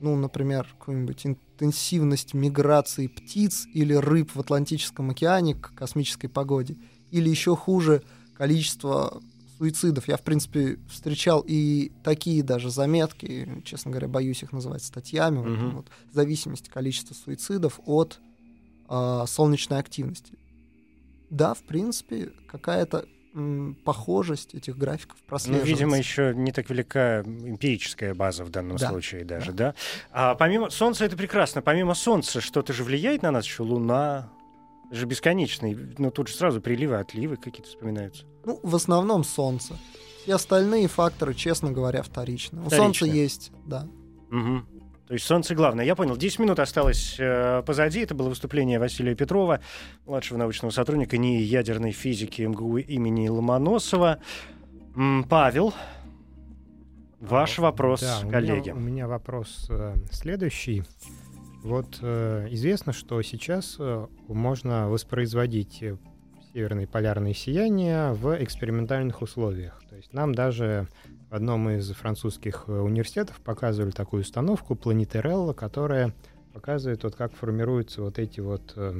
[0.00, 6.76] ну, например, какую-нибудь интенсивность миграции птиц или рыб в Атлантическом океане к космической погоде,
[7.10, 8.02] или еще хуже,
[8.36, 9.20] количество
[9.60, 10.08] суицидов.
[10.08, 15.64] Я, в принципе, встречал и такие даже заметки, честно говоря, боюсь их называть статьями, mm-hmm.
[15.66, 18.18] вот, вот, зависимость количества суицидов от
[18.88, 20.38] э, солнечной активности.
[21.28, 23.04] Да, в принципе, какая-то
[23.84, 25.70] похожесть этих графиков прослеживается.
[25.70, 28.88] Ну, видимо, еще не так велика эмпирическая база в данном да.
[28.88, 29.72] случае даже, да.
[29.72, 29.74] да?
[30.10, 31.60] А помимо Солнца это прекрасно.
[31.60, 34.32] Помимо Солнца что-то же влияет на нас еще Луна,
[34.90, 35.76] же бесконечный.
[35.98, 38.24] Ну, тут же сразу приливы, отливы какие-то вспоминаются.
[38.44, 39.74] Ну, в основном Солнце.
[40.22, 42.62] Все остальные факторы, честно говоря, вторичны.
[42.64, 43.86] У Солнца есть, да.
[44.30, 44.62] Угу.
[45.10, 45.84] То есть солнце главное.
[45.84, 46.16] Я понял.
[46.16, 47.98] 10 минут осталось э, позади.
[47.98, 49.58] Это было выступление Василия Петрова,
[50.06, 54.20] младшего научного сотрудника НИИ ядерной физики МГУ имени Ломоносова.
[54.94, 55.74] М, Павел,
[57.18, 58.70] ваш вопрос, да, коллеги.
[58.70, 60.84] У меня, у меня вопрос э, следующий.
[61.64, 65.96] Вот э, известно, что сейчас э, можно воспроизводить э,
[66.52, 69.80] северные полярные сияния в экспериментальных условиях.
[69.88, 70.88] То есть нам даже
[71.30, 76.12] в одном из французских э, университетов показывали такую установку Планетерелла, которая
[76.52, 78.92] показывает, вот как формируются вот эти вот э,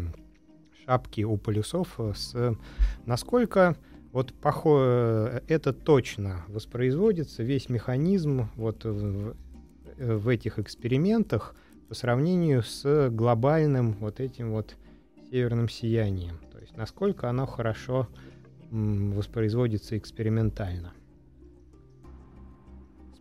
[0.84, 2.56] шапки у полюсов, э, с
[3.04, 3.76] насколько
[4.12, 9.36] вот похоже, это точно воспроизводится, весь механизм вот в,
[9.96, 11.54] в этих экспериментах
[11.88, 14.74] по сравнению с глобальным вот этим вот
[15.30, 16.40] северным сиянием.
[16.80, 18.08] Насколько оно хорошо
[18.70, 20.94] воспроизводится экспериментально.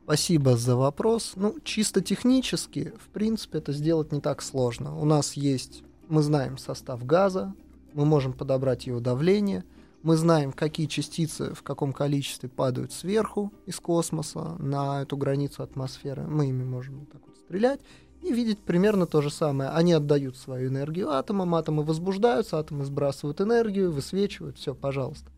[0.05, 1.33] Спасибо за вопрос.
[1.35, 4.97] Ну, чисто технически, в принципе, это сделать не так сложно.
[4.97, 7.53] У нас есть, мы знаем состав газа,
[7.91, 9.65] мы можем подобрать его давление,
[10.03, 16.25] мы знаем, какие частицы в каком количестве падают сверху из космоса на эту границу атмосферы.
[16.25, 17.81] Мы ими можем вот так вот стрелять
[18.21, 19.69] и видеть примерно то же самое.
[19.69, 25.31] Они отдают свою энергию атомам, атомы возбуждаются, атомы сбрасывают энергию, высвечивают, все, пожалуйста.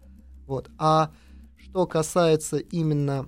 [0.47, 0.69] Вот.
[0.77, 1.11] А
[1.57, 3.27] что касается именно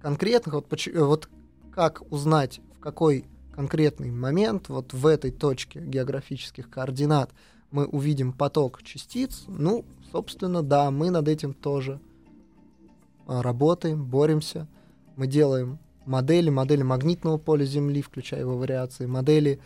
[0.00, 1.28] конкретных, вот, вот
[1.72, 7.32] как узнать, в какой конкретный момент, вот в этой точке географических координат,
[7.70, 12.00] мы увидим поток частиц, ну, собственно, да, мы над этим тоже
[13.26, 14.68] а, работаем, боремся.
[15.16, 19.60] Мы делаем модели, модели магнитного поля Земли, включая его вариации, модели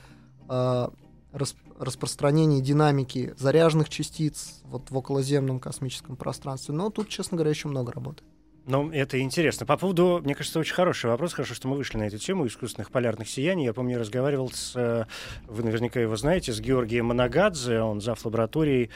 [0.48, 0.88] э,
[1.32, 6.74] рас, распространения динамики заряженных частиц вот в околоземном космическом пространстве.
[6.74, 8.22] Но тут, честно говоря, еще много работы.
[8.66, 9.66] Ну, это интересно.
[9.66, 11.32] По поводу, мне кажется, очень хороший вопрос.
[11.32, 13.64] Хорошо, что мы вышли на эту тему искусственных полярных сияний.
[13.64, 15.06] Я помню, я разговаривал с, э,
[15.48, 17.80] вы наверняка его знаете, с Георгием Манагадзе.
[17.80, 18.24] Он зав.
[18.24, 18.90] лабораторией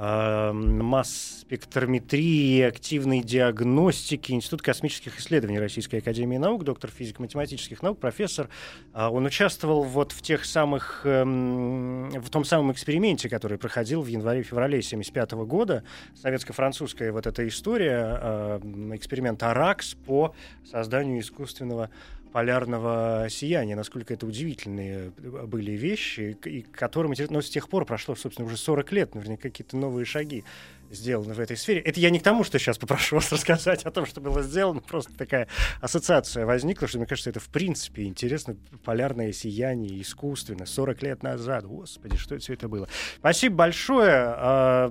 [0.00, 8.48] масс-спектрометрии и активной диагностики Институт космических исследований Российской Академии Наук, доктор физико-математических наук, профессор.
[8.94, 14.06] Э, он участвовал вот в тех самых, э, в том самом эксперименте, который проходил в
[14.06, 15.84] январе-феврале 1975 года.
[16.14, 18.60] Советско-французская вот эта история, э,
[18.94, 20.34] эксперимент АРАКС по
[20.64, 21.90] созданию искусственного
[22.32, 28.46] полярного сияния, насколько это удивительные были вещи, и которым, но с тех пор прошло, собственно,
[28.46, 30.44] уже 40 лет, наверняка какие-то новые шаги
[30.90, 31.80] сделаны в этой сфере.
[31.80, 34.80] Это я не к тому, что сейчас попрошу вас рассказать о том, что было сделано,
[34.80, 35.48] просто такая
[35.80, 41.66] ассоциация возникла, что мне кажется, это в принципе интересно, полярное сияние искусственно, 40 лет назад,
[41.66, 42.88] господи, что это все это было.
[43.18, 44.10] Спасибо большое.
[44.12, 44.88] А,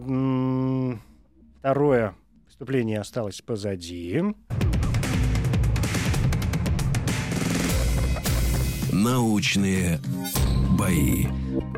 [1.59, 2.15] второе
[2.47, 4.23] выступление осталось позади.
[9.03, 9.97] Научные
[10.77, 11.27] бои.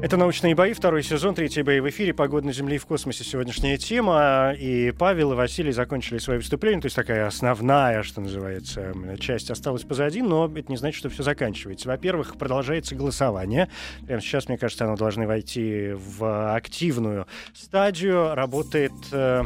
[0.01, 2.15] Это «Научные бои», второй сезон, третий бои в эфире.
[2.15, 4.55] Погода на Земле и в космосе сегодняшняя тема.
[4.57, 6.81] И Павел и Василий закончили свое выступление.
[6.81, 11.21] То есть такая основная, что называется, часть осталась позади, но это не значит, что все
[11.21, 11.87] заканчивается.
[11.87, 13.69] Во-первых, продолжается голосование.
[14.07, 18.33] Прямо сейчас, мне кажется, оно должно войти в активную стадию.
[18.33, 19.43] Работает э,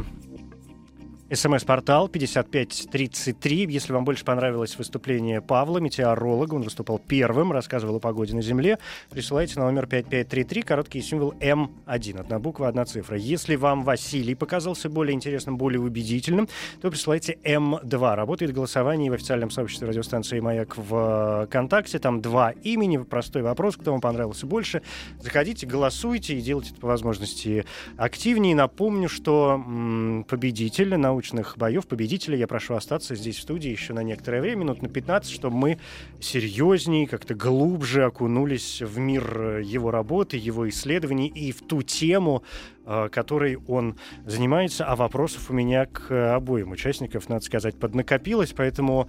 [1.28, 3.66] СМС-портал 5533.
[3.68, 8.78] Если вам больше понравилось выступление Павла, метеоролога, он выступал первым, рассказывал о погоде на Земле,
[9.10, 13.16] присылайте на номер 5533, короткий символ М1, одна буква, одна цифра.
[13.16, 16.48] Если вам Василий показался более интересным, более убедительным,
[16.80, 18.14] то присылайте М2.
[18.14, 21.98] Работает голосование в официальном сообществе радиостанции «Маяк» в ВКонтакте.
[21.98, 24.80] Там два имени, простой вопрос, кто вам понравился больше.
[25.20, 27.64] Заходите, голосуйте и делайте это по возможности
[27.96, 28.54] активнее.
[28.54, 32.36] Напомню, что м- победитель на научных боев победителя.
[32.36, 35.78] Я прошу остаться здесь в студии еще на некоторое время, минут на 15, чтобы мы
[36.20, 42.42] серьезнее, как-то глубже окунулись в мир его работы, его исследований и в ту тему,
[42.84, 49.08] э, которой он занимается, а вопросов у меня к обоим участникам, надо сказать, поднакопилось, поэтому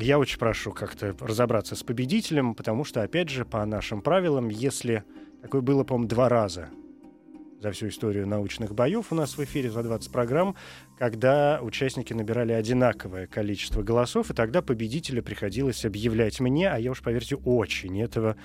[0.00, 5.02] я очень прошу как-то разобраться с победителем, потому что, опять же, по нашим правилам, если
[5.42, 6.68] такое было, по-моему, два раза
[7.66, 10.54] за всю историю научных боев у нас в эфире за 20 программ,
[10.98, 17.02] когда участники набирали одинаковое количество голосов, и тогда победителя приходилось объявлять мне, а я уж,
[17.02, 18.36] поверьте, очень этого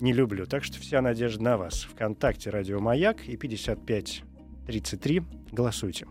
[0.00, 0.46] не люблю.
[0.46, 1.84] Так что вся надежда на вас.
[1.84, 5.22] Вконтакте «Радио Маяк» и 5533.
[5.52, 6.08] Голосуйте.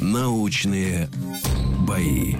[0.00, 1.10] Научные
[1.86, 2.36] бои.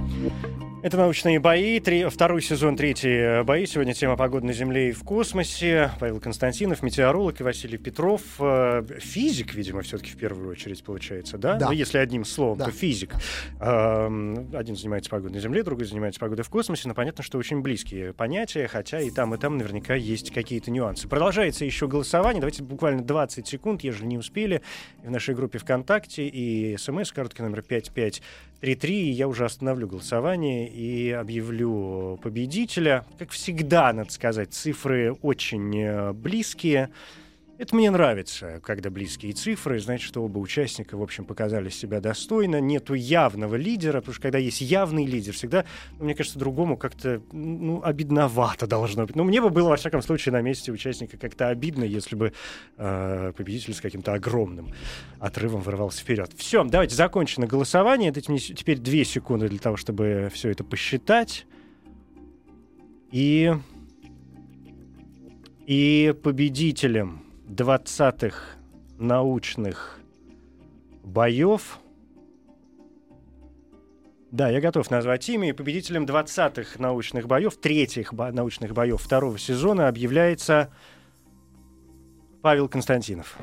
[0.86, 3.66] Это «Научные бои», три, второй сезон, третий бои.
[3.66, 5.90] Сегодня тема погоды на Земле и в космосе.
[5.98, 8.22] Павел Константинов, метеоролог и Василий Петров.
[8.38, 11.54] Э, физик, видимо, все-таки в первую очередь получается, да?
[11.56, 11.66] Да.
[11.66, 12.66] Ну, если одним словом, Да.
[12.66, 13.16] то физик.
[13.58, 16.86] Эм, Один занимается погодой на Земле, другой занимается погодой в космосе.
[16.86, 21.08] Но понятно, что очень близкие понятия, хотя и там, и там наверняка есть какие-то нюансы.
[21.08, 22.40] Продолжается еще голосование.
[22.40, 24.62] Давайте буквально 20 секунд, ежели не успели.
[25.02, 27.62] В нашей группе ВКонтакте и смс, короткий номер
[28.60, 28.94] 5533.
[28.94, 33.04] И я уже остановлю голосование и объявлю победителя.
[33.18, 36.90] Как всегда, надо сказать, цифры очень э, близкие.
[37.58, 42.60] Это мне нравится, когда близкие цифры, значит, что оба участника, в общем, показали себя достойно.
[42.60, 45.64] Нету явного лидера, потому что когда есть явный лидер, всегда,
[45.98, 49.16] ну, мне кажется, другому как-то, ну, обидновато должно быть.
[49.16, 52.34] Ну, мне бы было, во всяком случае, на месте участника как-то обидно, если бы
[52.76, 54.72] э, победитель с каким-то огромным
[55.18, 56.32] отрывом вырвался вперед.
[56.36, 58.12] Все, давайте, закончено голосование.
[58.12, 61.46] Дайте мне теперь две секунды для того, чтобы все это посчитать.
[63.10, 63.54] И...
[65.66, 68.36] И победителем 20-х
[68.98, 70.00] научных
[71.02, 71.78] боев.
[74.30, 75.50] Да, я готов назвать имя.
[75.50, 80.70] И победителем 20-х научных боев, третьих бо- научных боев второго сезона объявляется
[82.42, 83.36] Павел Константинов.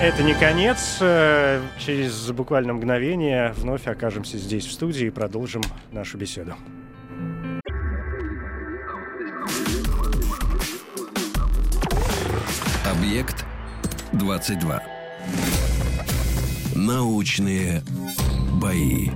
[0.00, 0.98] Это не конец.
[1.00, 6.54] Э, через буквально мгновение вновь окажемся здесь, в студии, и продолжим нашу беседу.
[13.16, 13.46] Объект
[14.12, 14.82] 22.
[16.74, 17.80] Научные
[18.60, 19.08] бои.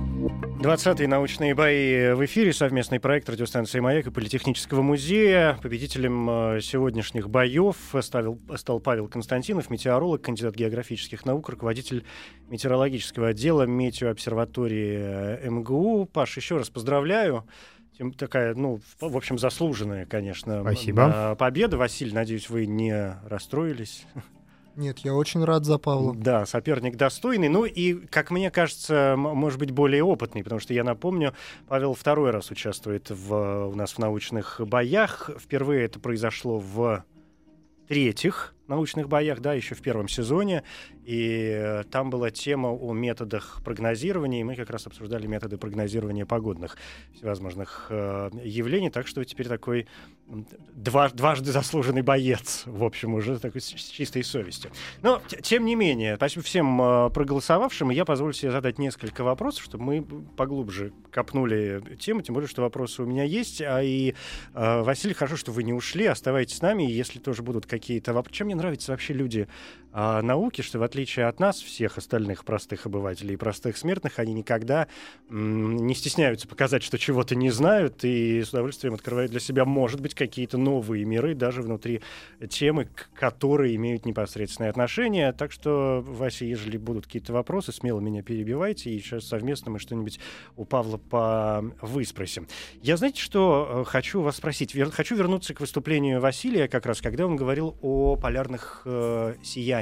[0.59, 2.51] 20-е научные бои в эфире.
[2.51, 5.59] Совместный проект радиостанции «Маяк» и Политехнического музея.
[5.61, 12.03] Победителем э, сегодняшних боев стал, стал Павел Константинов, метеоролог, кандидат географических наук, руководитель
[12.49, 16.09] метеорологического отдела метеообсерватории э, МГУ.
[16.11, 17.45] Паш, еще раз поздравляю.
[18.01, 21.35] Тем, такая, ну, в общем, заслуженная, конечно, Спасибо.
[21.37, 21.77] победа.
[21.77, 24.07] Василий, надеюсь, вы не расстроились.
[24.75, 26.15] Нет, я очень рад за Павла.
[26.15, 27.47] Да, соперник достойный.
[27.47, 31.35] Ну и, как мне кажется, может быть, более опытный, потому что я напомню,
[31.67, 35.29] Павел второй раз участвует в, у нас в научных боях.
[35.37, 37.05] Впервые это произошло в
[37.87, 40.63] третьих научных боях, да, еще в первом сезоне.
[41.05, 46.25] И э, там была тема о методах прогнозирования, и мы как раз обсуждали методы прогнозирования
[46.25, 46.77] погодных
[47.13, 48.89] всевозможных э, явлений.
[48.89, 49.87] Так что теперь такой
[50.73, 54.71] два, дважды заслуженный боец, в общем, уже такой с, с чистой совестью.
[55.01, 59.63] Но, тем не менее, спасибо всем э, проголосовавшим, и я позволю себе задать несколько вопросов,
[59.63, 63.61] чтобы мы поглубже копнули тему, тем более, что вопросы у меня есть.
[63.61, 64.13] А и,
[64.53, 68.31] э, Василий, хорошо, что вы не ушли, оставайтесь с нами, если тоже будут какие-то вопросы...
[68.37, 69.47] Чем мне нравятся вообще люди
[69.93, 74.33] э, науки, что в отличие от нас, всех остальных простых обывателей и простых смертных, они
[74.33, 74.87] никогда
[75.29, 80.01] м, не стесняются показать, что чего-то не знают, и с удовольствием открывают для себя, может
[80.01, 82.01] быть, какие-то новые миры даже внутри
[82.49, 85.33] темы, к которой имеют непосредственное отношение.
[85.33, 90.19] Так что, Вася, ежели будут какие-то вопросы, смело меня перебивайте, и сейчас совместно мы что-нибудь
[90.55, 92.47] у Павла повыспросим.
[92.81, 94.73] Я, знаете, что э, хочу вас спросить?
[94.75, 94.91] Вер...
[94.91, 99.80] Хочу вернуться к выступлению Василия, как раз когда он говорил о полярных э, сияниях.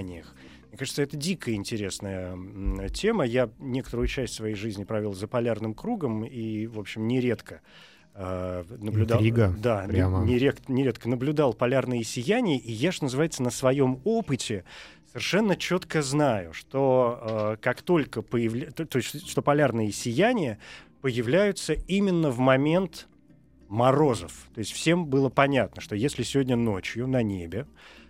[0.70, 2.38] Мне кажется, это дико интересная
[2.89, 3.26] тема.
[3.26, 7.62] Я некоторую часть своей жизни провел за полярным кругом и, в общем, нередко
[8.14, 10.24] э, наблюдал, Интрига, да, прямо.
[10.24, 14.64] нередко, нередко наблюдал полярные сияния, и я, что называется, на своем опыте
[15.08, 20.60] совершенно четко знаю, что э, как только появляются, то есть, что полярные сияния
[21.02, 23.08] появляются именно в момент
[23.68, 24.50] морозов.
[24.54, 27.66] То есть всем было понятно, что если сегодня ночью на небе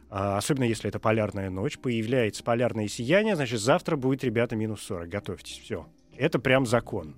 [0.10, 5.10] особенно если это полярная ночь, появляется полярное сияние, значит, завтра будет, ребята, минус 40.
[5.10, 5.88] Готовьтесь, все.
[6.18, 7.16] Это прям закон.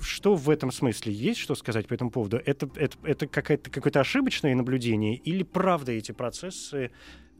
[0.00, 1.12] Что в этом смысле?
[1.12, 2.40] Есть что сказать по этому поводу?
[2.44, 6.90] Это, это, это какое-то, какое-то ошибочное наблюдение или правда эти процессы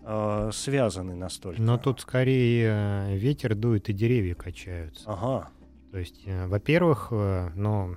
[0.02, 1.62] э, связаны настолько?
[1.62, 5.04] Но тут скорее э, ветер дует и деревья качаются.
[5.06, 5.50] Ага.
[5.92, 7.96] То есть, э, во-первых, э, ну,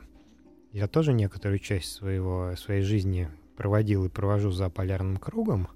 [0.71, 5.67] я тоже некоторую часть своего, своей жизни проводил и провожу за полярным кругом,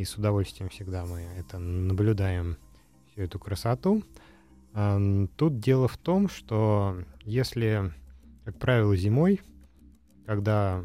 [0.00, 2.56] и с удовольствием всегда мы это наблюдаем,
[3.12, 4.02] всю эту красоту.
[5.36, 7.92] Тут дело в том, что если,
[8.44, 9.42] как правило, зимой,
[10.24, 10.78] когда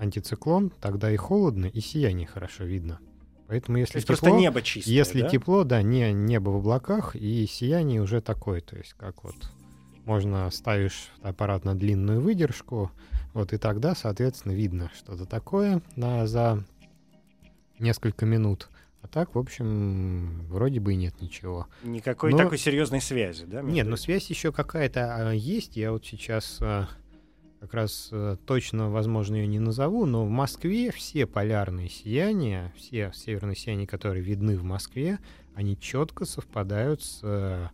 [0.00, 2.98] антициклон, тогда и холодно, и сияние хорошо видно.
[3.46, 5.28] Поэтому если тепло, просто небо чистое, если да?
[5.28, 9.36] тепло, да, не небо в облаках, и сияние уже такое, то есть как вот
[10.04, 12.90] можно ставишь аппарат на длинную выдержку,
[13.34, 16.64] вот и тогда, соответственно, видно что-то такое на, за
[17.78, 18.68] несколько минут.
[19.02, 21.68] А так, в общем, вроде бы и нет ничего.
[21.84, 23.62] Никакой Но- такой серьезной связи, да?
[23.62, 23.96] Нет, этим?
[23.96, 25.76] связь еще какая-то а, есть.
[25.76, 26.88] Я вот сейчас а,
[27.60, 33.12] как раз а, точно, возможно, ее не назову, но в Москве все полярные сияния, все
[33.14, 35.20] северные сияния, которые видны в Москве,
[35.54, 37.70] они четко совпадают с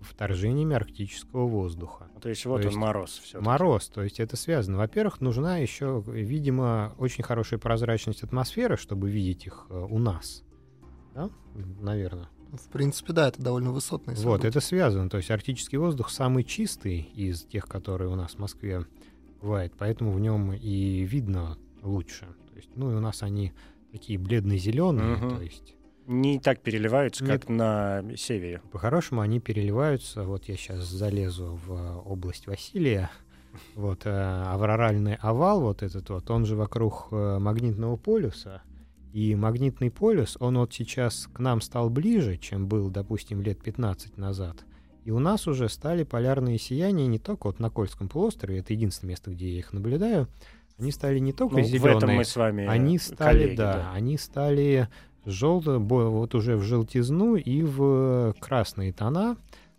[0.00, 2.08] вторжениями арктического воздуха.
[2.20, 3.40] То есть вот то он есть мороз все.
[3.40, 4.78] Мороз, то есть это связано.
[4.78, 10.44] Во-первых, нужна еще, видимо, очень хорошая прозрачность атмосферы, чтобы видеть их э, у нас.
[11.14, 11.30] Да?
[11.80, 12.28] Наверное.
[12.52, 15.10] В принципе, да, это довольно высотный Вот, это связано.
[15.10, 18.86] То есть арктический воздух самый чистый из тех, которые у нас в Москве
[19.42, 22.26] бывает, поэтому в нем и видно лучше.
[22.50, 23.52] То есть, ну и у нас они
[23.92, 25.36] такие бледно-зеленые, Мгм.
[25.36, 25.74] то есть
[26.08, 27.40] Не так переливаются, Нет.
[27.40, 28.62] как на севере.
[28.72, 30.22] по-хорошему они переливаются.
[30.22, 33.10] Вот я сейчас залезу в э, область Василия.
[33.74, 34.10] Вот э,
[34.46, 38.62] авроральный овал, вот этот вот, он же вокруг э, магнитного полюса.
[39.12, 44.16] И магнитный полюс, он вот сейчас к нам стал ближе, чем был, допустим, лет 15
[44.16, 44.64] назад.
[45.04, 49.10] И у нас уже стали полярные сияния не только вот на Кольском полуострове, это единственное
[49.10, 50.26] место, где я их наблюдаю,
[50.78, 53.92] они стали не только Ну, в зеленые, этом мы с вами они стали, коллеги, да,
[53.92, 54.88] они стали
[55.28, 59.36] желто, бо- вот уже в желтизну и в красные тона,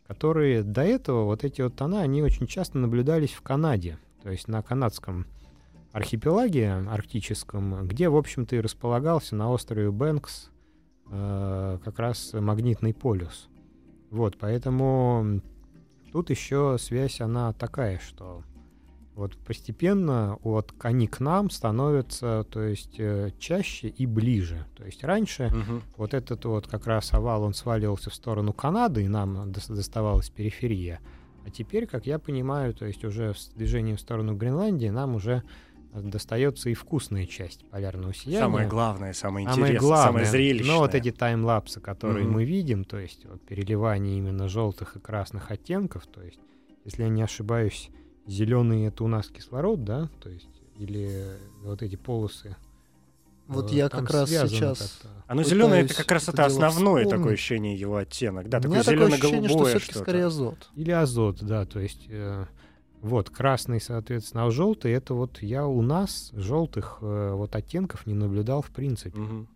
[0.08, 4.47] которые до этого, вот эти вот тона, они очень часто наблюдались в Канаде, то есть
[4.47, 5.26] на канадском
[5.91, 10.52] архипелаге арктическом, где, в общем-то, и располагался на острове Бэнкс
[11.10, 13.50] э, как раз магнитный полюс.
[14.12, 15.41] Вот, поэтому
[16.12, 18.43] тут еще связь, она такая, что
[19.16, 24.66] вот постепенно вот они к нам становятся, то есть э, чаще и ближе.
[24.76, 25.84] То есть раньше Мгм.
[25.97, 30.30] вот этот вот как раз овал, он сваливался в сторону Канады, и нам дос- доставалась
[30.30, 31.01] периферия.
[31.43, 35.43] А теперь, как я понимаю, то есть уже с движением в сторону Гренландии нам уже
[35.91, 38.39] достается и вкусная часть полярного сияния.
[38.39, 40.76] Самое главное, самое интересное, Самое самое, главное, зрелищное.
[40.76, 42.34] ну вот эти таймлапсы, которые Мгм.
[42.36, 46.39] мы видим, то есть вот переливание именно желтых и красных оттенков, то есть,
[46.86, 47.89] если я не ошибаюсь,
[48.30, 51.25] зеленый это у нас кислород, да, то есть, или
[51.63, 52.55] вот эти полосы.
[53.47, 55.23] Вот э, я как раз сейчас как-то.
[55.27, 57.09] Оно зеленое, это как раз это основное вспомнить.
[57.09, 58.47] такое ощущение его оттенок.
[58.47, 59.99] Да, такое что зелено-голубое все-таки что-то.
[59.99, 60.69] скорее азот.
[60.75, 62.45] Или азот, да, то есть э,
[63.01, 68.13] вот красный, соответственно, а желтый это вот я у нас желтых э, вот оттенков не
[68.13, 69.17] наблюдал в принципе.
[69.19, 69.47] Мгм.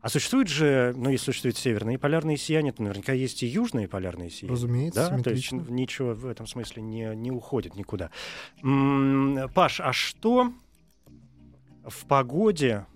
[0.00, 4.30] А существует же, ну, если существуют северные полярные сияния, то наверняка есть и южные полярные
[4.30, 4.52] сияния.
[4.52, 8.10] Разумеется, Да, то есть ничего в этом смысле не, не уходит никуда.
[8.62, 10.52] М, Паш, а что
[11.84, 12.86] в погоде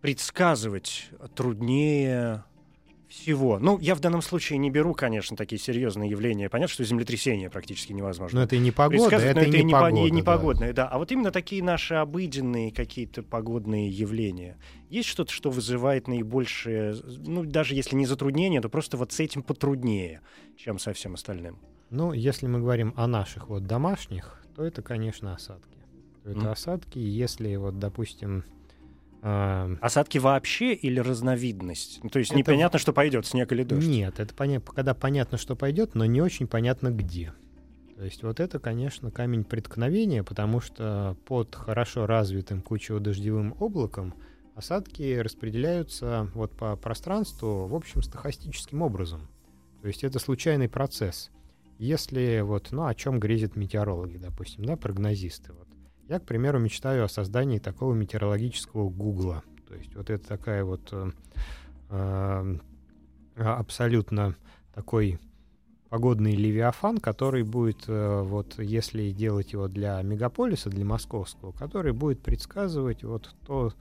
[0.00, 2.44] предсказывать труднее
[3.08, 3.58] всего?
[3.58, 6.48] Ну, я в данном случае не беру, конечно, такие серьезные явления.
[6.48, 8.38] Понятно, что землетрясение практически невозможно.
[8.40, 10.10] Но это и не погода, это но и это не по- погода.
[10.10, 10.24] не да.
[10.32, 10.88] погодное, да.
[10.88, 14.58] А вот именно такие наши обыденные какие-то погодные явления.
[14.90, 16.94] Есть что-то, что вызывает наибольшее,
[17.26, 20.20] ну, даже если не затруднение, то просто вот с этим потруднее,
[20.56, 21.58] чем со всем остальным.
[21.90, 25.78] Ну, если мы говорим о наших вот домашних, то это, конечно, осадки.
[26.24, 26.48] То это Мгм.
[26.48, 28.44] осадки, если вот, допустим,
[29.22, 32.00] Осадки вообще или разновидность?
[32.02, 33.86] Ну, то есть Это непонятно, что пойдет, снег или дождь.
[33.86, 37.32] нет, это поня- когда понятно, что пойдет, но не очень понятно где.
[37.96, 44.14] То есть вот это, конечно, камень преткновения, потому что под хорошо развитым кучево-дождевым облаком
[44.54, 49.28] осадки распределяются вот по пространству, в общем, стохастическим образом.
[49.82, 51.30] То есть это случайный процесс.
[51.78, 55.67] Если вот, ну, о чем грезят метеорологи, допустим, да, прогнозисты, вот.
[56.08, 59.42] Я, к примеру, мечтаю о создании такого метеорологического гугла.
[59.68, 61.10] То есть вот это такая вот э,
[61.90, 62.58] э,
[63.36, 64.34] абсолютно
[64.74, 65.18] такой
[65.90, 72.22] погодный левиафан, который будет, э, вот если делать его для мегаполиса, для московского, который будет
[72.22, 73.72] предсказывать вот то,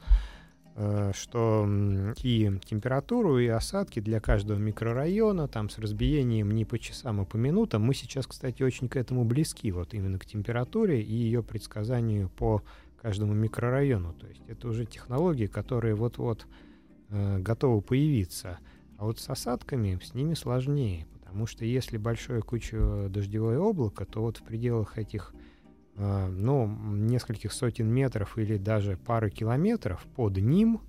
[1.13, 7.19] что м, и температуру, и осадки для каждого микрорайона, там с разбиением не по часам,
[7.19, 7.81] а по минутам.
[7.81, 12.61] Мы сейчас, кстати, очень к этому близки, вот именно к температуре и ее предсказанию по
[13.01, 14.13] каждому микрорайону.
[14.13, 16.45] То есть это уже технологии, которые вот-вот
[17.09, 18.59] э, готовы появиться.
[18.97, 24.21] А вот с осадками с ними сложнее, потому что если большое куча дождевое облако, то
[24.21, 25.46] вот в пределах этих э,
[25.97, 30.81] ну, нескольких сотен метров или даже пары километров под ним,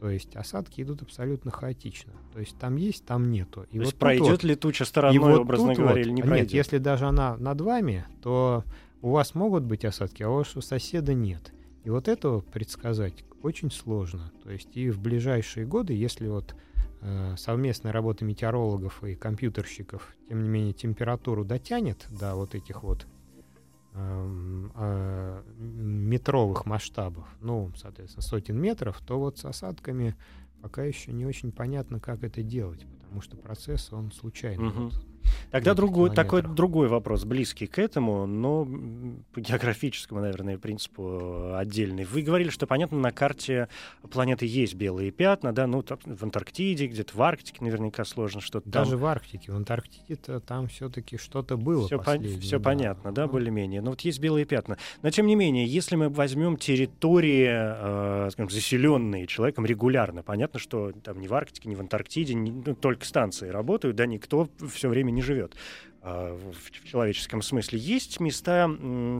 [0.00, 2.12] то есть осадки идут абсолютно хаотично.
[2.32, 3.62] То есть там есть, там нету.
[3.70, 6.10] И То вот есть пройдет вот- ли туча и стороной, вот образно говоря, вот- или
[6.10, 6.52] не Нет, пройдет?
[6.52, 8.64] если даже она над вами, то
[9.02, 11.52] у вас могут быть осадки, а у вашего соседа нет.
[11.84, 14.32] И вот этого предсказать очень сложно.
[14.42, 16.54] То есть и в ближайшие годы, если вот
[17.02, 23.06] э, совместная работа метеорологов и компьютерщиков, тем не менее, температуру дотянет до вот этих вот
[25.58, 30.14] метровых масштабов, ну, соответственно, сотен метров, то вот с осадками
[30.60, 34.64] пока еще не очень понятно, как это делать, потому что процесс, он случайный.
[34.64, 34.84] Мгм.
[34.84, 34.94] Вот.
[35.50, 38.66] Тогда другой, такой другой вопрос, близкий к этому, но
[39.32, 41.20] по географическому, наверное, принципу
[41.52, 42.04] э, отдельный.
[42.04, 43.68] Вы говорили, что, понятно, на карте
[44.10, 48.70] планеты есть белые пятна, да, ну, там в Антарктиде, где-то в Арктике наверняка сложно что-то
[48.70, 48.84] там.
[48.84, 51.86] Даже в Арктике, в Антарктиде-то там все-таки что-то было.
[51.86, 52.58] Все, последнее, да.
[52.58, 53.80] понятно, да, более-менее.
[53.80, 54.78] Но вот есть белые пятна.
[55.02, 60.92] Но тем не менее, если мы возьмем территории, э, скажем, заселенные человеком регулярно, понятно, что
[61.02, 64.88] там ни в Арктике, ни в Антарктиде ни- ну, только станции работают, да, никто все
[64.88, 65.35] время не живет
[66.02, 67.78] а, в, человеческом смысле.
[67.78, 68.70] Есть места,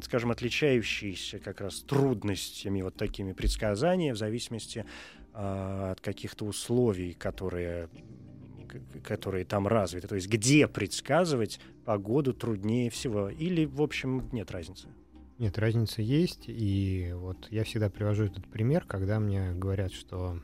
[0.04, 4.84] скажем, отличающиеся как раз трудностями вот такими предсказания в зависимости
[5.32, 7.88] а, от каких-то условий, которые
[9.02, 10.06] которые там развиты.
[10.06, 13.30] То есть где предсказывать погоду труднее всего?
[13.30, 14.88] Или, в общем, нет разницы?
[15.38, 16.44] Нет, разница есть.
[16.46, 20.40] И вот я всегда привожу этот пример, когда мне говорят, что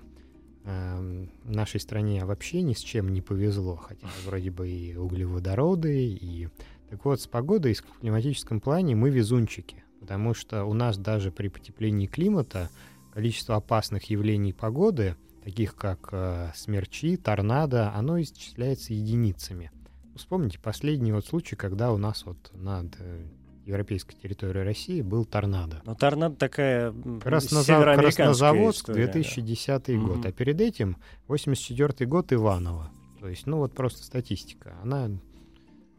[0.64, 6.48] нашей стране вообще ни с чем не повезло, хотя вроде бы и углеводороды, и...
[6.90, 11.32] Так вот, с погодой и в климатическом плане мы везунчики, потому что у нас даже
[11.32, 12.68] при потеплении климата
[13.14, 19.70] количество опасных явлений погоды, таких как э, смерчи, торнадо, оно исчисляется единицами.
[20.14, 23.24] Вспомните последний вот случай, когда у нас вот над э,
[23.64, 25.82] европейской территории России был торнадо.
[25.84, 26.92] Но торнадо такая
[27.22, 27.96] Краснозав...
[27.96, 29.94] Краснозаводск, история, 2010 да.
[29.94, 30.18] год.
[30.18, 30.28] Угу.
[30.28, 30.96] А перед этим
[31.28, 32.90] 84 год Иваново.
[33.20, 34.74] То есть, ну вот просто статистика.
[34.82, 35.10] Она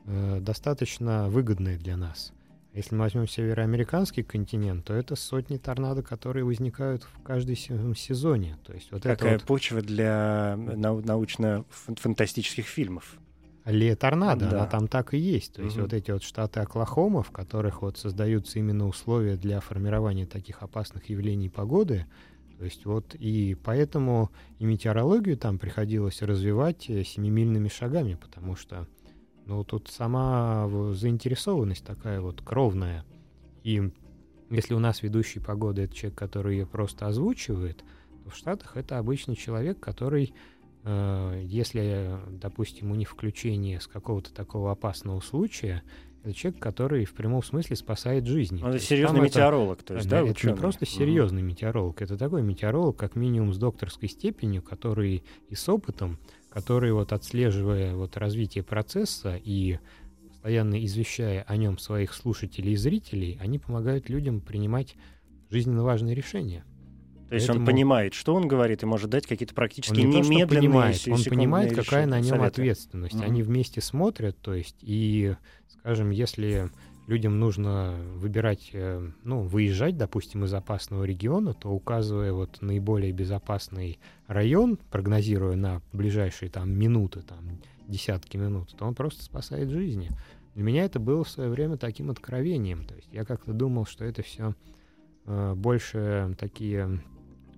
[0.05, 2.33] э, достаточно выгодная для нас.
[2.73, 7.55] Если мы возьмем североамериканский континент, то это сотни торнадо, которые возникают в каждом
[7.95, 8.57] сезоне.
[8.65, 9.47] То есть вот Какая это вот...
[9.47, 13.15] почва для нау- научно-фантастических фильмов.
[13.63, 14.57] Аллея торнадо, да.
[14.57, 15.53] она там так и есть.
[15.53, 15.83] То есть угу.
[15.83, 21.09] вот эти вот штаты Оклахома, в которых вот создаются именно условия для формирования таких опасных
[21.09, 22.05] явлений погоды,
[22.57, 28.87] то есть вот и поэтому и метеорологию там приходилось развивать э, семимильными шагами, потому что
[29.45, 33.03] ну, тут сама заинтересованность такая вот кровная.
[33.63, 33.91] И
[34.49, 37.83] если у нас ведущий погоды— это человек, который ее просто озвучивает,
[38.23, 40.33] то в Штатах это обычный человек, который,
[40.85, 45.83] если, допустим, у них включение с какого-то такого опасного случая,
[46.23, 48.61] это человек, который в прямом смысле спасает жизни.
[48.61, 50.21] Он это серьезный метеоролог, это, то есть, да?
[50.21, 50.53] Это ученый?
[50.53, 51.49] не просто серьезный угу.
[51.49, 56.19] метеоролог, это такой метеоролог, как минимум с докторской степенью, который и с опытом
[56.53, 59.79] которые вот отслеживая вот развитие процесса и
[60.29, 64.95] постоянно извещая о нем своих слушателей и зрителей, они помогают людям принимать
[65.49, 66.63] жизненно важные решения.
[67.33, 70.21] То есть Поэтому он понимает, что он говорит, и может дать какие-то практически он не
[70.21, 72.45] немедленные то, понимает, Он понимает, какая на нем советы.
[72.45, 73.15] ответственность.
[73.15, 73.25] Mm-hmm.
[73.25, 75.33] Они вместе смотрят, то есть, и,
[75.79, 76.69] скажем, если
[77.07, 83.97] людям нужно выбирать, э, ну, выезжать, допустим, из опасного региона, то указывая вот наиболее безопасный
[84.27, 87.39] район, прогнозируя на ближайшие там минуты, там
[87.87, 90.11] десятки минут, то он просто спасает жизни.
[90.53, 92.85] Для меня это было в свое время таким откровением.
[92.85, 94.53] То есть я как-то думал, что это все
[95.25, 97.01] э, больше такие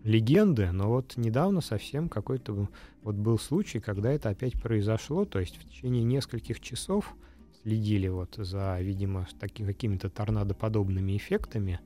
[0.05, 2.69] легенды, но вот недавно совсем какой-то
[3.01, 7.15] вот был случай, когда это опять произошло, то есть в течение нескольких часов
[7.63, 11.79] следили вот за, видимо, такими какими-то торнадоподобными эффектами,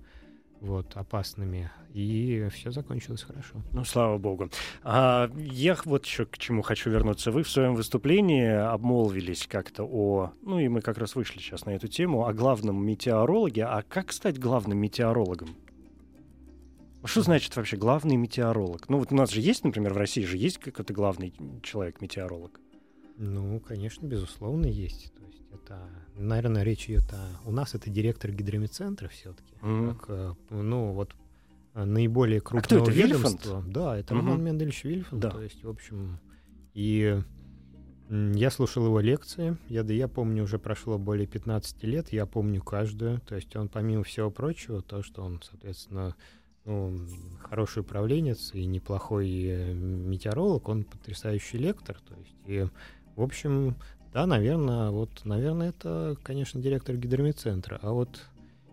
[0.59, 3.61] вот, опасными, и все закончилось хорошо.
[3.71, 4.49] Ну, слава богу.
[4.83, 7.31] А, я вот еще к чему хочу вернуться.
[7.31, 11.69] Вы в своем выступлении обмолвились как-то о, ну и мы как раз вышли сейчас на
[11.69, 13.63] эту тему, о главном метеорологе.
[13.63, 15.55] А как стать главным метеорологом?
[17.05, 18.89] Что значит вообще главный метеоролог?
[18.89, 21.33] Ну вот у нас же есть, например, в России же есть какой-то главный
[21.63, 22.59] человек-метеоролог.
[23.17, 25.13] Ну, конечно, безусловно, есть
[25.53, 27.47] это, наверное, речь идет о...
[27.47, 29.53] У нас это директор гидромедцентра все-таки.
[29.61, 29.95] Mm-hmm.
[29.95, 31.15] Как, э, ну, вот
[31.73, 33.55] э, наиболее крупного а кто это, ведомства.
[33.55, 33.73] Вильфанд?
[33.73, 34.17] Да, это mm-hmm.
[34.17, 35.21] Роман Мендельевич Вильфанд.
[35.21, 35.29] Да.
[35.31, 36.19] То есть, в общем,
[36.73, 37.21] и
[38.09, 39.57] я слушал его лекции.
[39.67, 42.11] Я, да, я помню, уже прошло более 15 лет.
[42.11, 43.19] Я помню каждую.
[43.21, 46.15] То есть он, помимо всего прочего, то, что он, соответственно,
[46.69, 46.99] ну,
[47.41, 51.97] хороший управленец и неплохой э, метеоролог, он потрясающий лектор.
[52.07, 52.67] То есть, и,
[53.15, 53.75] в общем,
[54.13, 57.79] да, наверное, вот, наверное, это, конечно, директор гидромедцентра.
[57.81, 58.21] А вот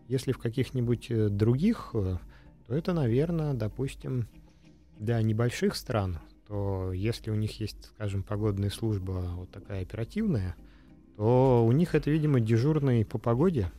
[0.09, 2.19] если в каких-нибудь э, других, э,
[2.67, 4.29] то это, наверное, допустим,
[4.99, 6.19] для небольших стран,
[6.49, 10.55] то если у них есть, скажем, погодная служба вот такая оперативная,
[11.17, 13.71] то у них это, видимо, дежурный по погоде.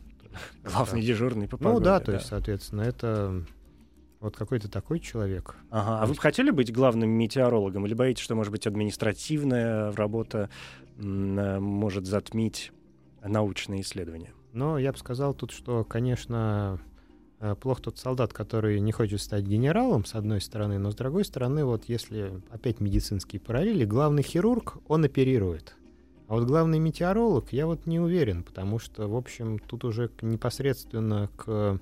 [0.64, 1.80] Главный дежурный по погоде.
[1.80, 3.46] Ну да, то есть, соответственно, это
[4.28, 5.56] вот какой-то такой человек.
[5.70, 6.02] Ага.
[6.02, 10.50] А вы бы хотели быть главным метеорологом или боитесь, что, может быть, административная работа
[10.98, 12.74] э, может затмить
[13.24, 14.34] научные исследования?
[14.52, 16.80] Но я бы сказал тут, что, конечно,
[17.40, 21.24] э, плох тот солдат, который не хочет стать генералом, с одной стороны, но с другой
[21.24, 25.76] стороны, вот если опять медицинские параллели, главный хирург, он оперирует.
[26.28, 31.30] А вот главный метеоролог, я вот не уверен, потому что, в общем, тут уже непосредственно
[31.38, 31.80] к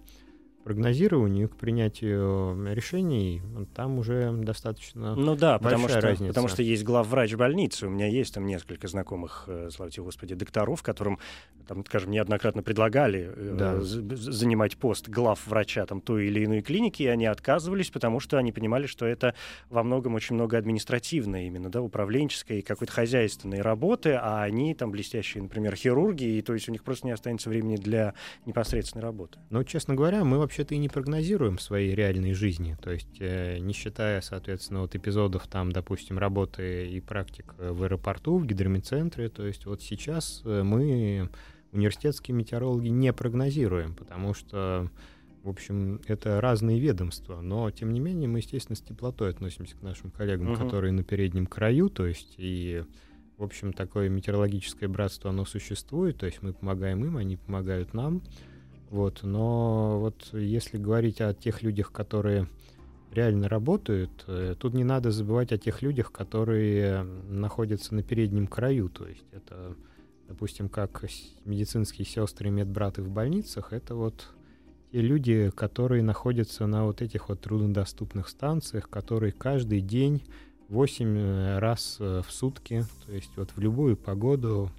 [0.66, 3.40] прогнозированию, к принятию решений,
[3.76, 6.30] там уже достаточно Ну да, потому что, разница.
[6.30, 7.86] потому что есть главврач больницы.
[7.86, 11.20] У меня есть там несколько знакомых, э, слава тебе Господи, докторов, которым,
[11.68, 13.80] там, скажем, неоднократно предлагали э, да.
[13.82, 18.88] занимать пост главврача там, той или иной клиники, и они отказывались, потому что они понимали,
[18.88, 19.36] что это
[19.70, 25.44] во многом очень много административной именно, да, управленческой, какой-то хозяйственной работы, а они там блестящие,
[25.44, 29.40] например, хирурги, и то есть у них просто не останется времени для непосредственной работы.
[29.50, 32.78] Ну, честно говоря, мы вообще вообще-то и не прогнозируем своей реальной жизни.
[32.82, 38.38] То есть, э, не считая, соответственно, вот эпизодов там, допустим, работы и практик в аэропорту,
[38.38, 39.28] в гидромедцентре.
[39.28, 41.30] То есть, вот сейчас э, мы,
[41.76, 44.90] университетские метеорологи, не прогнозируем, потому что
[45.46, 49.84] в общем, это разные ведомства, но тем не менее мы, естественно, с теплотой относимся к
[49.84, 50.64] нашим коллегам, uh-huh.
[50.64, 52.84] которые на переднем краю, то есть и,
[53.38, 58.24] в общем, такое метеорологическое братство, оно существует, то есть мы помогаем им, они помогают нам.
[58.90, 62.48] Вот, но вот если говорить о тех людях, которые
[63.12, 68.90] реально работают, э, тут не надо забывать о тех людях, которые находятся на переднем краю.
[68.90, 69.76] То есть это
[70.28, 71.06] допустим, как
[71.46, 74.28] медицинские сестры и медбраты в больницах, это вот
[74.92, 80.24] те люди, которые находятся на вот этих вот труднодоступных станциях, которые каждый день
[80.70, 84.72] 8 э, раз э, в сутки, то есть вот в любую погоду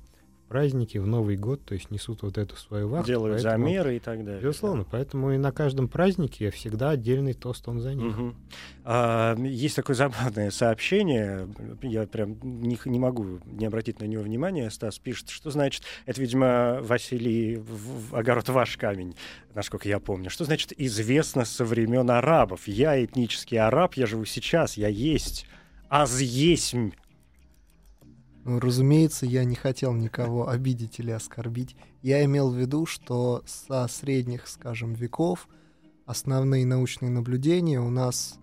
[0.48, 3.06] праздники, в Новый год, то есть несут вот эту свою вахту.
[3.06, 4.40] Делают поэтому, замеры и так далее.
[4.40, 4.88] Безусловно, да.
[4.92, 8.18] поэтому и на каждом празднике всегда отдельный тост он за них.
[8.18, 8.34] Угу.
[8.84, 11.48] А, есть такое забавное сообщение,
[11.82, 14.70] я прям не, не могу не обратить на него внимания.
[14.70, 19.16] Стас пишет, что значит, это, видимо, Василий в, в огород ваш камень,
[19.54, 20.30] насколько я помню.
[20.30, 22.68] Что значит известно со времен арабов?
[22.68, 25.46] Я этнический араб, я живу сейчас, я есть.
[25.88, 26.90] Аз есмь
[28.46, 31.76] ну, разумеется, я не хотел никого обидеть или оскорбить.
[32.00, 35.48] Я имел в виду, что со средних, скажем, веков
[36.06, 38.38] основные научные наблюдения у нас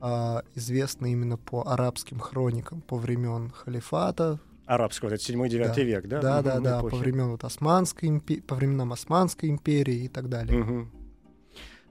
[0.00, 4.38] а, известны именно по арабским хроникам, по времен халифата.
[4.66, 5.82] Арабского, это 7-9 да.
[5.82, 6.20] век, да?
[6.20, 10.60] Да, да, да, по времен вот Османской империи, по временам Османской империи и так далее.
[10.60, 10.99] Угу.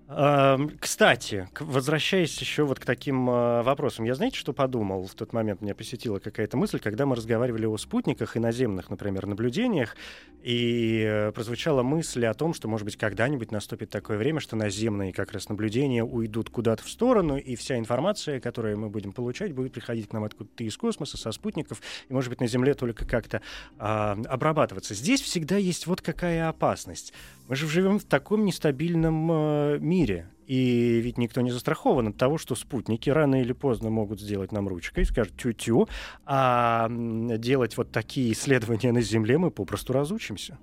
[0.10, 5.62] Кстати, возвращаясь еще вот к таким а, вопросам, я знаете, что подумал в тот момент?
[5.62, 9.96] Меня посетила какая-то мысль, когда мы разговаривали о спутниках и наземных, например, наблюдениях,
[10.42, 15.14] и э, прозвучала мысль о том, что, может быть, когда-нибудь наступит такое время, что наземные
[15.14, 19.74] как раз наблюдения уйдут куда-то в сторону, и вся информация, которую мы будем получать, будет
[19.74, 23.42] приходить к нам откуда-то из космоса, со спутников, и, может быть, на Земле только как-то
[23.78, 24.96] а, обрабатываться.
[24.96, 27.14] Здесь всегда есть вот какая опасность.
[27.48, 30.30] Мы же живем в таком нестабильном э, мире.
[30.46, 34.68] И ведь никто не застрахован от того, что спутники рано или поздно могут сделать нам
[34.68, 35.88] ручкой, скажут тю-тю,
[36.26, 40.58] а делать вот такие исследования на Земле мы попросту разучимся.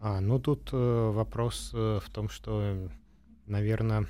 [0.00, 2.88] А, ну тут э, вопрос э, в том, что,
[3.46, 4.06] наверное,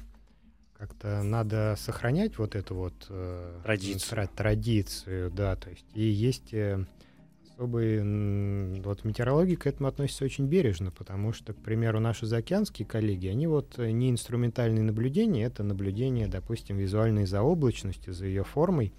[0.76, 4.28] как-то надо сохранять вот эту вот э, традицию.
[4.34, 6.84] традицию, да, то есть и есть э,
[7.58, 8.80] особый...
[8.80, 13.46] Вот метеорология к этому относится очень бережно, потому что, к примеру, наши заокеанские коллеги, они
[13.46, 18.92] вот э, не инструментальные наблюдения, это наблюдение, допустим, визуальной заоблачности, за ее формой,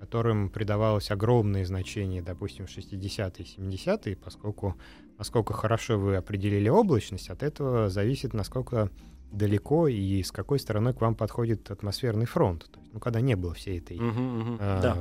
[0.00, 4.76] которым придавалось огромное значение, допустим, в 60-е и 70-е, поскольку
[5.18, 8.90] насколько хорошо вы определили облачность, от этого зависит, насколько
[9.32, 12.66] далеко и с какой стороны к вам подходит атмосферный фронт.
[12.70, 14.56] То есть, ну, когда не было всей этой uh-huh, uh-huh.
[14.60, 14.96] Э, да.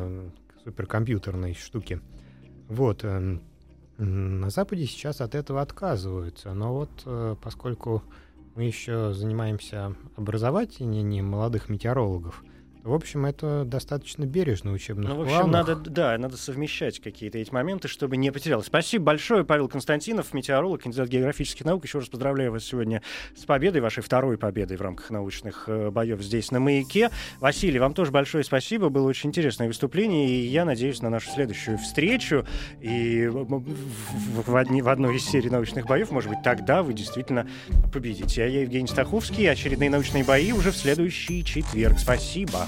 [0.63, 2.01] суперкомпьютерной штуки.
[2.67, 3.03] Вот.
[3.03, 3.41] Эм,
[3.97, 8.03] на Западе сейчас от этого отказываются, но вот э, поскольку
[8.55, 12.43] мы еще занимаемся образовательным молодых метеорологов,
[12.85, 15.67] в общем, это достаточно бережно учебных Ну, в общем, планах.
[15.67, 18.67] надо, да, надо совмещать какие-то эти моменты, чтобы не потерялось.
[18.67, 21.83] Спасибо большое, Павел Константинов, метеоролог, кандидат географических наук.
[21.83, 23.01] Еще раз поздравляю вас сегодня
[23.35, 27.09] с победой, вашей второй победой в рамках научных э, боев здесь, на «Маяке».
[27.39, 31.79] Василий, вам тоже большое спасибо, было очень интересное выступление, и я надеюсь на нашу следующую
[31.79, 32.45] встречу.
[32.81, 33.63] И в,
[34.45, 37.47] в, одни, в одной из серий научных боев, может быть, тогда вы действительно
[37.91, 38.43] победите.
[38.43, 41.97] А я Евгений Стаховский, очередные научные бои уже в следующий четверг.
[41.97, 42.67] Спасибо.